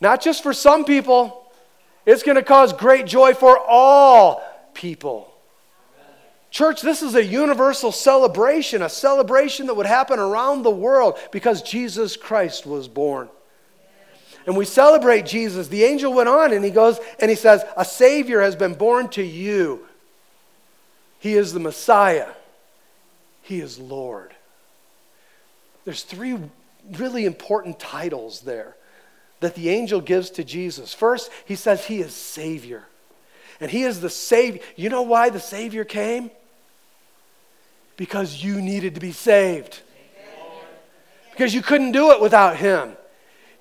[0.00, 1.52] not just for some people,
[2.06, 4.42] it's going to cause great joy for all
[4.72, 5.28] people.
[6.50, 11.62] Church, this is a universal celebration, a celebration that would happen around the world because
[11.62, 13.28] Jesus Christ was born.
[14.46, 15.68] And we celebrate Jesus.
[15.68, 19.08] The angel went on and he goes and he says, A Savior has been born
[19.10, 19.86] to you.
[21.20, 22.28] He is the Messiah,
[23.42, 24.34] He is Lord.
[25.84, 26.38] There's three
[26.92, 28.76] really important titles there
[29.40, 30.94] that the angel gives to Jesus.
[30.94, 32.84] First, he says he is Savior.
[33.60, 34.60] And he is the Savior.
[34.76, 36.30] You know why the Savior came?
[37.96, 39.80] Because you needed to be saved.
[41.32, 42.96] Because you couldn't do it without him.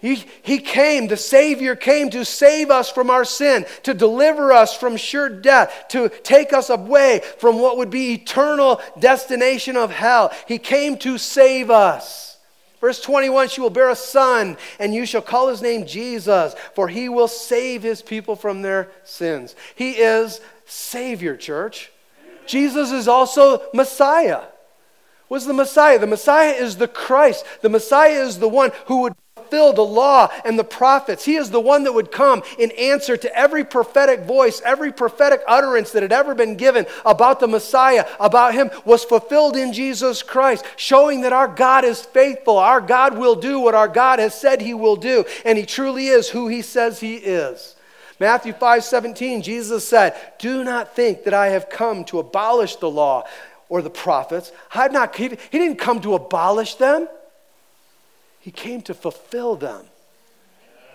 [0.01, 4.75] He, he came, the Savior came to save us from our sin, to deliver us
[4.75, 10.33] from sure death, to take us away from what would be eternal destination of hell.
[10.47, 12.31] He came to save us.
[12.79, 16.87] Verse 21 She will bear a son, and you shall call his name Jesus, for
[16.87, 19.55] he will save his people from their sins.
[19.75, 21.91] He is Savior, church.
[22.47, 24.41] Jesus is also Messiah.
[25.27, 25.99] What's the Messiah?
[25.99, 27.45] The Messiah is the Christ.
[27.61, 29.13] The Messiah is the one who would
[29.51, 31.25] fulfill the law and the prophets.
[31.25, 35.41] He is the one that would come in answer to every prophetic voice, every prophetic
[35.45, 40.23] utterance that had ever been given about the Messiah, about him, was fulfilled in Jesus
[40.23, 42.57] Christ, showing that our God is faithful.
[42.57, 46.07] Our God will do what our God has said he will do, and he truly
[46.07, 47.75] is who he says he is.
[48.19, 52.89] Matthew 5 17, Jesus said, Do not think that I have come to abolish the
[52.89, 53.25] law
[53.67, 54.51] or the prophets.
[54.73, 57.07] I have not, he didn't come to abolish them.
[58.41, 59.85] He came to fulfill them.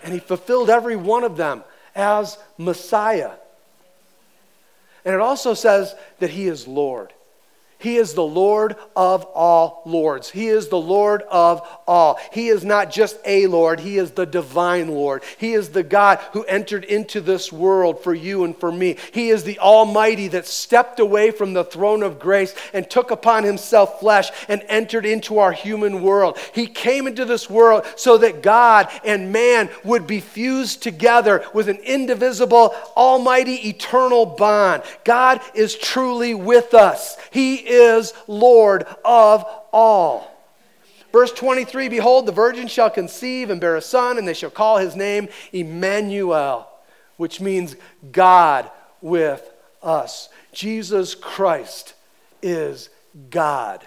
[0.02, 3.32] And he fulfilled every one of them as Messiah.
[5.04, 7.12] And it also says that he is Lord.
[7.78, 10.30] He is the Lord of all lords.
[10.30, 12.18] He is the Lord of all.
[12.32, 15.22] He is not just a Lord, He is the divine Lord.
[15.36, 18.96] He is the God who entered into this world for you and for me.
[19.12, 23.44] He is the Almighty that stepped away from the throne of grace and took upon
[23.44, 26.38] Himself flesh and entered into our human world.
[26.54, 31.68] He came into this world so that God and man would be fused together with
[31.68, 34.82] an indivisible, almighty, eternal bond.
[35.04, 37.16] God is truly with us.
[37.30, 40.32] He is Lord of all.
[41.12, 44.78] Verse 23 Behold, the virgin shall conceive and bear a son, and they shall call
[44.78, 46.68] his name Emmanuel,
[47.16, 47.76] which means
[48.12, 49.50] God with
[49.82, 50.28] us.
[50.52, 51.94] Jesus Christ
[52.42, 52.90] is
[53.30, 53.86] God.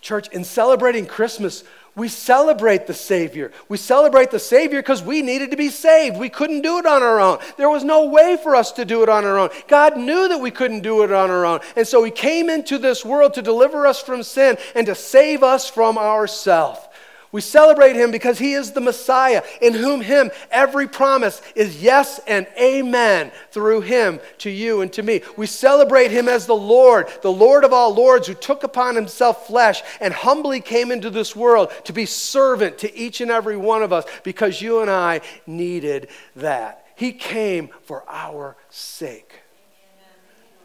[0.00, 1.64] Church, in celebrating Christmas,
[1.98, 3.50] we celebrate the Savior.
[3.68, 6.16] We celebrate the Savior because we needed to be saved.
[6.16, 7.38] We couldn't do it on our own.
[7.56, 9.50] There was no way for us to do it on our own.
[9.66, 11.60] God knew that we couldn't do it on our own.
[11.76, 15.42] And so He came into this world to deliver us from sin and to save
[15.42, 16.80] us from ourselves.
[17.30, 22.20] We celebrate him because he is the Messiah, in whom him every promise is yes
[22.26, 25.20] and amen through him to you and to me.
[25.36, 29.46] We celebrate him as the Lord, the Lord of all lords, who took upon himself
[29.46, 33.82] flesh and humbly came into this world to be servant to each and every one
[33.82, 36.86] of us because you and I needed that.
[36.96, 39.34] He came for our sake.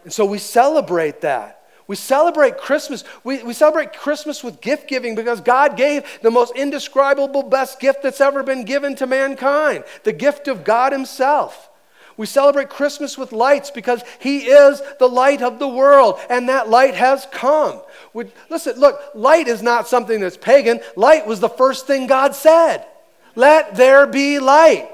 [0.03, 1.62] And so we celebrate that.
[1.87, 3.03] We celebrate Christmas.
[3.23, 8.03] We, we celebrate Christmas with gift giving because God gave the most indescribable, best gift
[8.03, 11.69] that's ever been given to mankind the gift of God Himself.
[12.15, 16.69] We celebrate Christmas with lights because He is the light of the world, and that
[16.69, 17.81] light has come.
[18.13, 20.79] We, listen, look, light is not something that's pagan.
[20.95, 22.85] Light was the first thing God said.
[23.35, 24.89] Let there be light.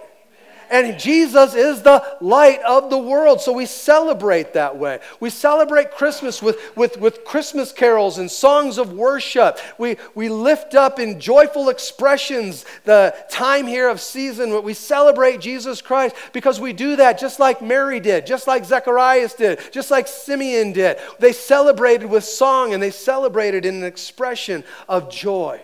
[0.69, 3.41] And Jesus is the light of the world.
[3.41, 4.99] So we celebrate that way.
[5.19, 9.59] We celebrate Christmas with, with, with Christmas carols and songs of worship.
[9.77, 14.63] We, we lift up in joyful expressions the time here of season.
[14.63, 19.33] We celebrate Jesus Christ because we do that just like Mary did, just like Zacharias
[19.33, 20.97] did, just like Simeon did.
[21.19, 25.61] They celebrated with song and they celebrated in an expression of joy.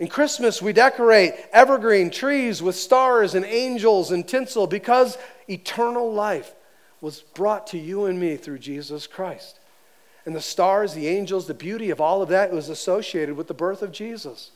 [0.00, 6.54] In Christmas, we decorate evergreen trees with stars and angels and tinsel because eternal life
[7.02, 9.60] was brought to you and me through Jesus Christ.
[10.24, 13.54] And the stars, the angels, the beauty of all of that was associated with the
[13.54, 14.52] birth of Jesus.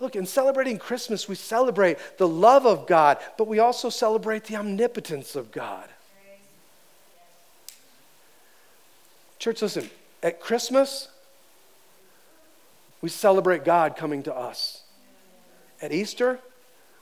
[0.00, 4.56] Look, in celebrating Christmas, we celebrate the love of God, but we also celebrate the
[4.56, 5.88] omnipotence of God.
[9.38, 9.88] Church, listen,
[10.20, 11.08] at Christmas,
[13.04, 14.82] we celebrate God coming to us.
[15.82, 16.38] At Easter,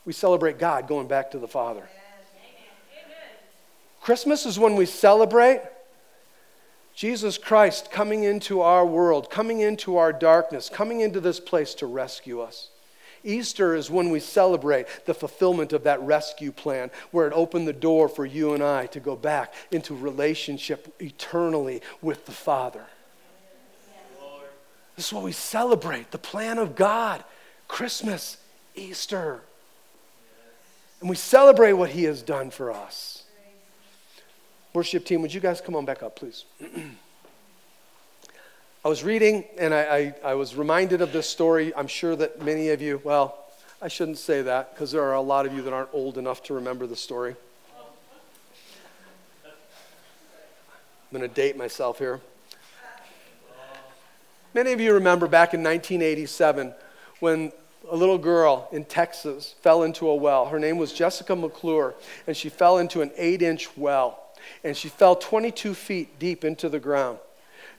[0.04, 1.88] we celebrate God going back to the Father.
[4.00, 5.60] Christmas is when we celebrate
[6.92, 11.86] Jesus Christ coming into our world, coming into our darkness, coming into this place to
[11.86, 12.70] rescue us.
[13.22, 17.72] Easter is when we celebrate the fulfillment of that rescue plan, where it opened the
[17.72, 22.86] door for you and I to go back into relationship eternally with the Father.
[24.96, 27.24] This is what we celebrate the plan of God
[27.68, 28.36] Christmas,
[28.74, 29.40] Easter.
[31.00, 33.24] And we celebrate what He has done for us.
[34.74, 36.44] Worship team, would you guys come on back up, please?
[38.84, 41.74] I was reading and I, I, I, was reminded of this story.
[41.74, 43.38] I'm sure that many of you, well,
[43.80, 46.42] I shouldn't say that because there are a lot of you that aren't old enough
[46.44, 47.36] to remember the story.
[49.44, 52.20] I'm going to date myself here.
[54.54, 56.74] Many of you remember back in 1987
[57.20, 57.52] when
[57.90, 60.46] a little girl in Texas fell into a well.
[60.46, 61.94] Her name was Jessica McClure,
[62.26, 64.18] and she fell into an eight inch well.
[64.62, 67.18] And she fell 22 feet deep into the ground.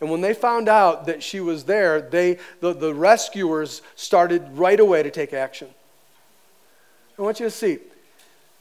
[0.02, 4.80] And when they found out that she was there, they, the, the rescuers started right
[4.80, 5.68] away to take action.
[7.18, 7.80] I want you to see.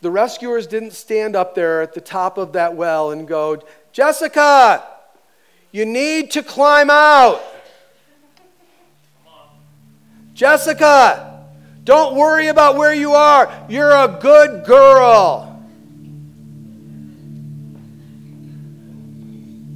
[0.02, 4.84] The rescuers didn't stand up there at the top of that well and go, Jessica,
[5.70, 7.42] you need to climb out.
[10.34, 11.46] Jessica,
[11.84, 13.52] don't worry about where you are.
[13.68, 15.52] You're a good girl.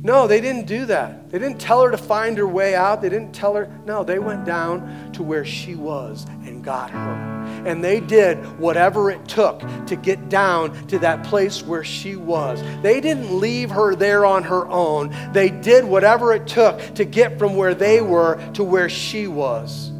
[0.07, 1.33] No, they didn't do that.
[1.33, 3.03] They didn't tell her to find her way out.
[3.03, 3.69] They didn't tell her.
[3.87, 7.43] No, they went down to where she was and got her.
[7.67, 12.63] And they did whatever it took to get down to that place where she was.
[12.83, 15.13] They didn't leave her there on her own.
[15.33, 19.91] They did whatever it took to get from where they were to where she was.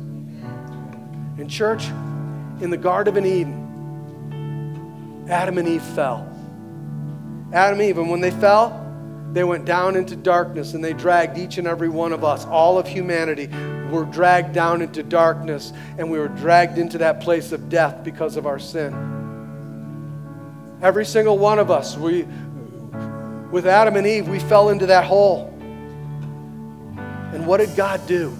[1.39, 1.87] In church,
[2.61, 3.67] in the Garden of Eden,
[5.29, 6.27] Adam and Eve fell.
[7.53, 8.83] Adam and Eve, and when they fell,
[9.33, 12.79] they went down into darkness and they dragged each and every one of us, all
[12.79, 13.49] of humanity,
[13.91, 18.37] were dragged down into darkness and we were dragged into that place of death because
[18.37, 18.95] of our sin.
[20.81, 22.23] Every single one of us, we,
[23.51, 25.53] with Adam and Eve, we fell into that hole.
[27.33, 28.37] And what did God do?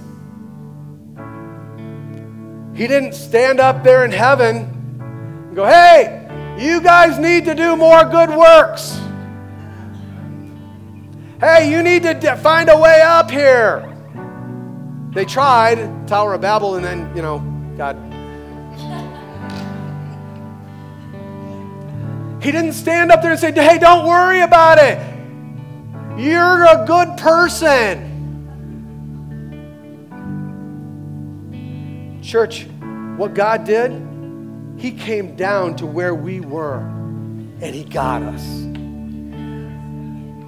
[2.77, 4.57] He didn't stand up there in heaven
[5.01, 9.01] and go, hey, you guys need to do more good works.
[11.41, 13.95] Hey, you need to find a way up here.
[15.13, 17.39] They tried, Tower of Babel, and then, you know,
[17.79, 17.97] God.
[22.43, 24.99] He didn't stand up there and say, hey, don't worry about it.
[26.19, 28.06] You're a good person.
[32.27, 32.67] Church,
[33.19, 33.93] what God did,
[34.77, 38.43] He came down to where we were and He got us.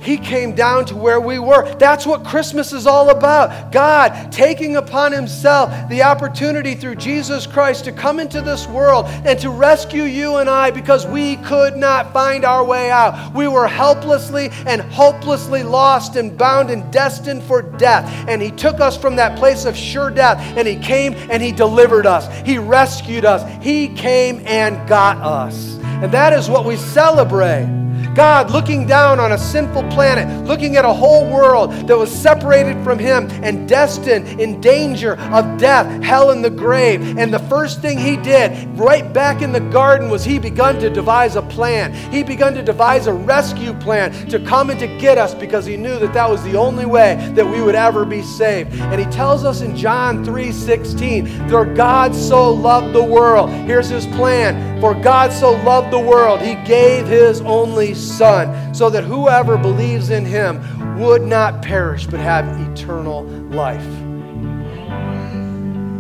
[0.01, 1.75] He came down to where we were.
[1.75, 3.73] That's what Christmas is all about.
[3.73, 9.39] God taking upon Himself the opportunity through Jesus Christ to come into this world and
[9.41, 13.35] to rescue you and I because we could not find our way out.
[13.35, 18.09] We were helplessly and hopelessly lost and bound and destined for death.
[18.29, 21.51] And He took us from that place of sure death and He came and He
[21.51, 22.29] delivered us.
[22.47, 23.43] He rescued us.
[23.63, 25.77] He came and got us.
[25.83, 27.88] And that is what we celebrate.
[28.19, 32.83] God looking down on a sinful planet, looking at a whole world that was separated
[32.83, 37.17] from Him and destined in danger of death, hell, and the grave.
[37.17, 40.91] And the first thing He did right back in the garden was He begun to
[40.91, 41.95] devise a plan.
[42.13, 45.77] He begun to devise a rescue plan to come and to get us because He
[45.77, 48.73] knew that that was the only way that we would ever be saved.
[48.81, 53.49] And He tells us in John 3 16, for God so loved the world.
[53.49, 54.81] Here's His plan.
[54.81, 60.11] For God so loved the world, He gave His only Son, so that whoever believes
[60.11, 63.85] in Him would not perish but have eternal life.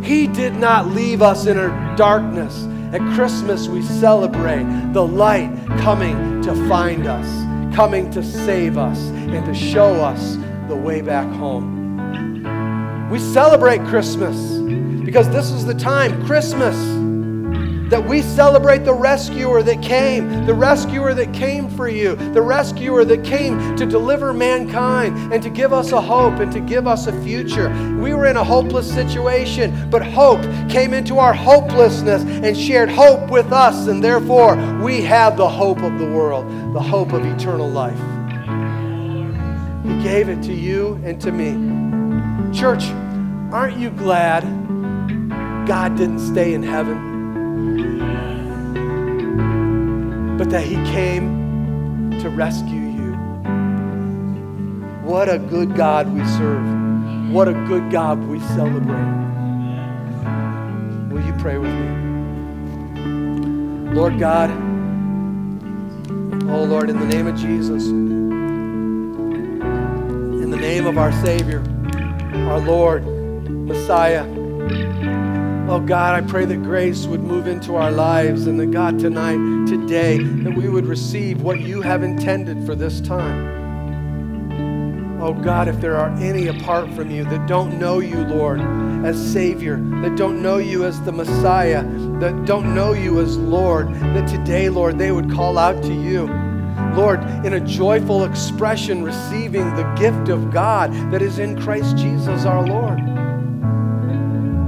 [0.05, 2.65] He did not leave us in our darkness.
[2.93, 7.27] At Christmas, we celebrate the light coming to find us,
[7.77, 10.37] coming to save us, and to show us
[10.69, 13.11] the way back home.
[13.11, 14.37] We celebrate Christmas
[15.05, 16.77] because this is the time, Christmas
[17.89, 23.05] that we celebrate the rescuer that came, the rescuer that came for you, the rescuer
[23.05, 27.07] that came to deliver mankind and to give us a hope and to give us
[27.07, 27.71] a future.
[27.99, 33.31] We were in a hopeless situation, but hope came into our hopelessness and shared hope
[33.31, 37.69] with us, and therefore we have the hope of the world, the hope of eternal
[37.69, 37.99] life.
[39.85, 41.53] He gave it to you and to me.
[42.59, 42.85] Church,
[43.53, 44.43] aren't you glad
[45.67, 47.08] God didn't stay in heaven?
[50.39, 53.15] But that He came to rescue you.
[55.03, 56.65] What a good God we serve.
[57.33, 59.27] What a good God we celebrate.
[61.11, 61.89] Will you pray with me?
[63.95, 64.51] Lord God,
[66.51, 68.31] oh Lord, in the name of Jesus, in
[70.51, 71.63] the name of our Savior,
[72.49, 73.05] our Lord,
[73.49, 74.25] Messiah,
[75.71, 79.37] Oh God, I pray that grace would move into our lives and that God tonight,
[79.69, 83.59] today, that we would receive what you have intended for this time.
[85.21, 88.63] Oh God, if there are any apart from you that don't know you, Lord,
[89.05, 91.83] as Savior, that don't know you as the Messiah,
[92.19, 96.29] that don't know you as Lord, that today, Lord, they would call out to you.
[96.95, 102.47] Lord, in a joyful expression, receiving the gift of God that is in Christ Jesus
[102.47, 103.08] our Lord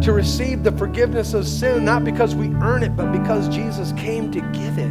[0.03, 4.33] to receive the forgiveness of sin, not because we earn it, but because Jesus came
[4.33, 4.91] to give it.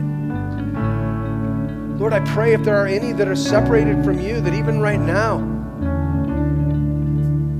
[1.99, 4.99] Lord, I pray if there are any that are separated from you, that even right
[4.99, 5.39] now,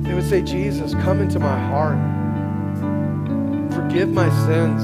[0.07, 1.97] they would say, Jesus, come into my heart.
[3.73, 4.81] Forgive my sins.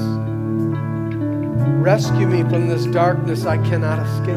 [1.82, 4.36] Rescue me from this darkness I cannot escape.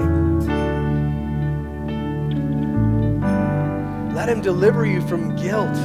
[4.15, 5.75] Let him deliver you from guilt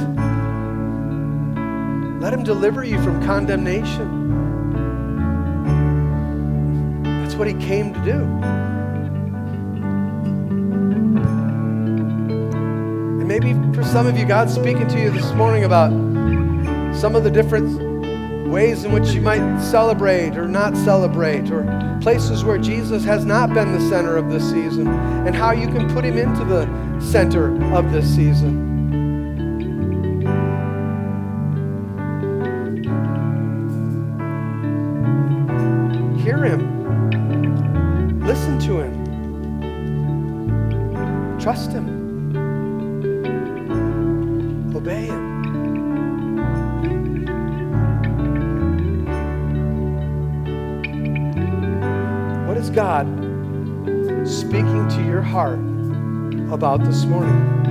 [2.25, 4.31] let him deliver you from condemnation.
[7.21, 8.17] That's what he came to do.
[13.19, 15.91] And maybe for some of you, God's speaking to you this morning about
[16.95, 22.43] some of the different ways in which you might celebrate or not celebrate, or places
[22.43, 26.03] where Jesus has not been the center of this season, and how you can put
[26.03, 26.65] him into the
[26.99, 28.74] center of this season.
[56.55, 57.65] About this morning?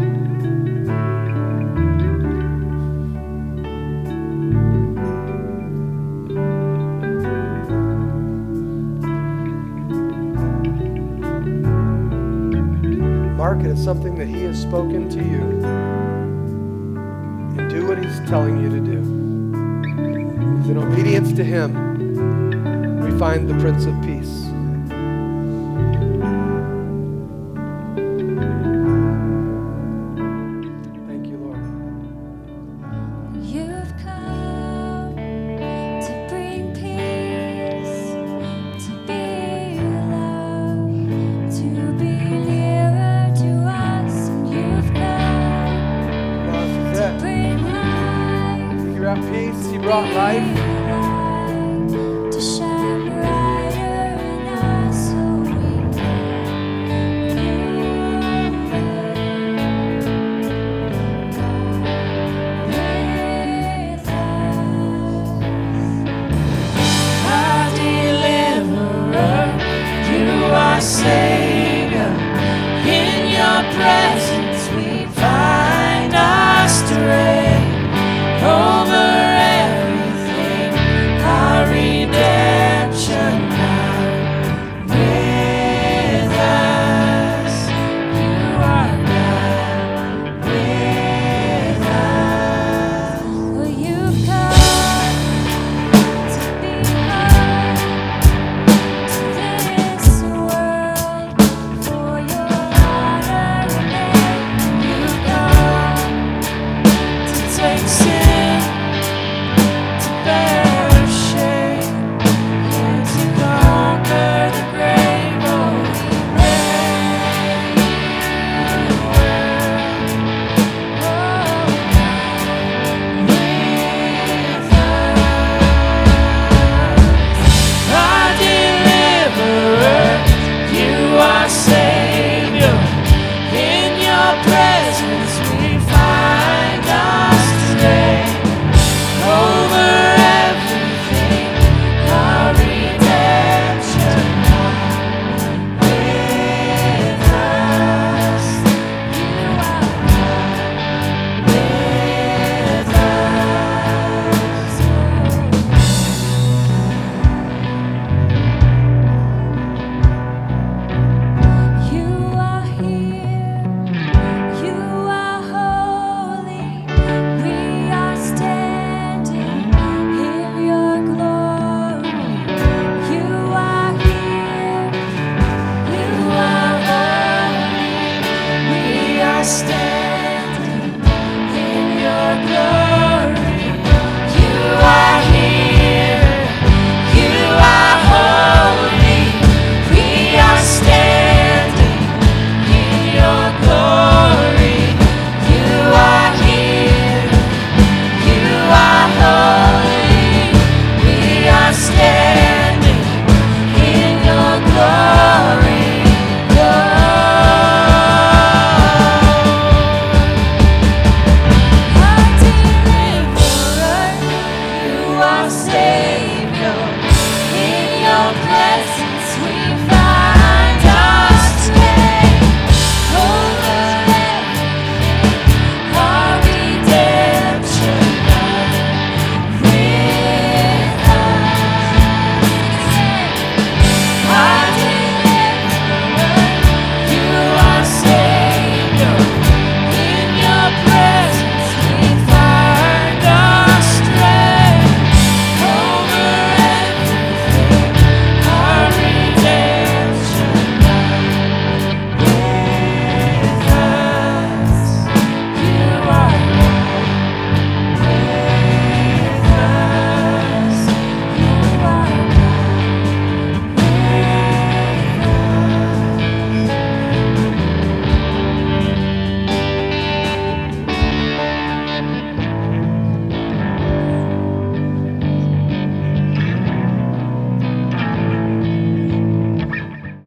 [13.37, 15.41] mark it as something that He has spoken to you.
[17.59, 19.01] And do what He's telling you to do.
[20.53, 24.44] Because in obedience to Him, we find the Prince of Peace.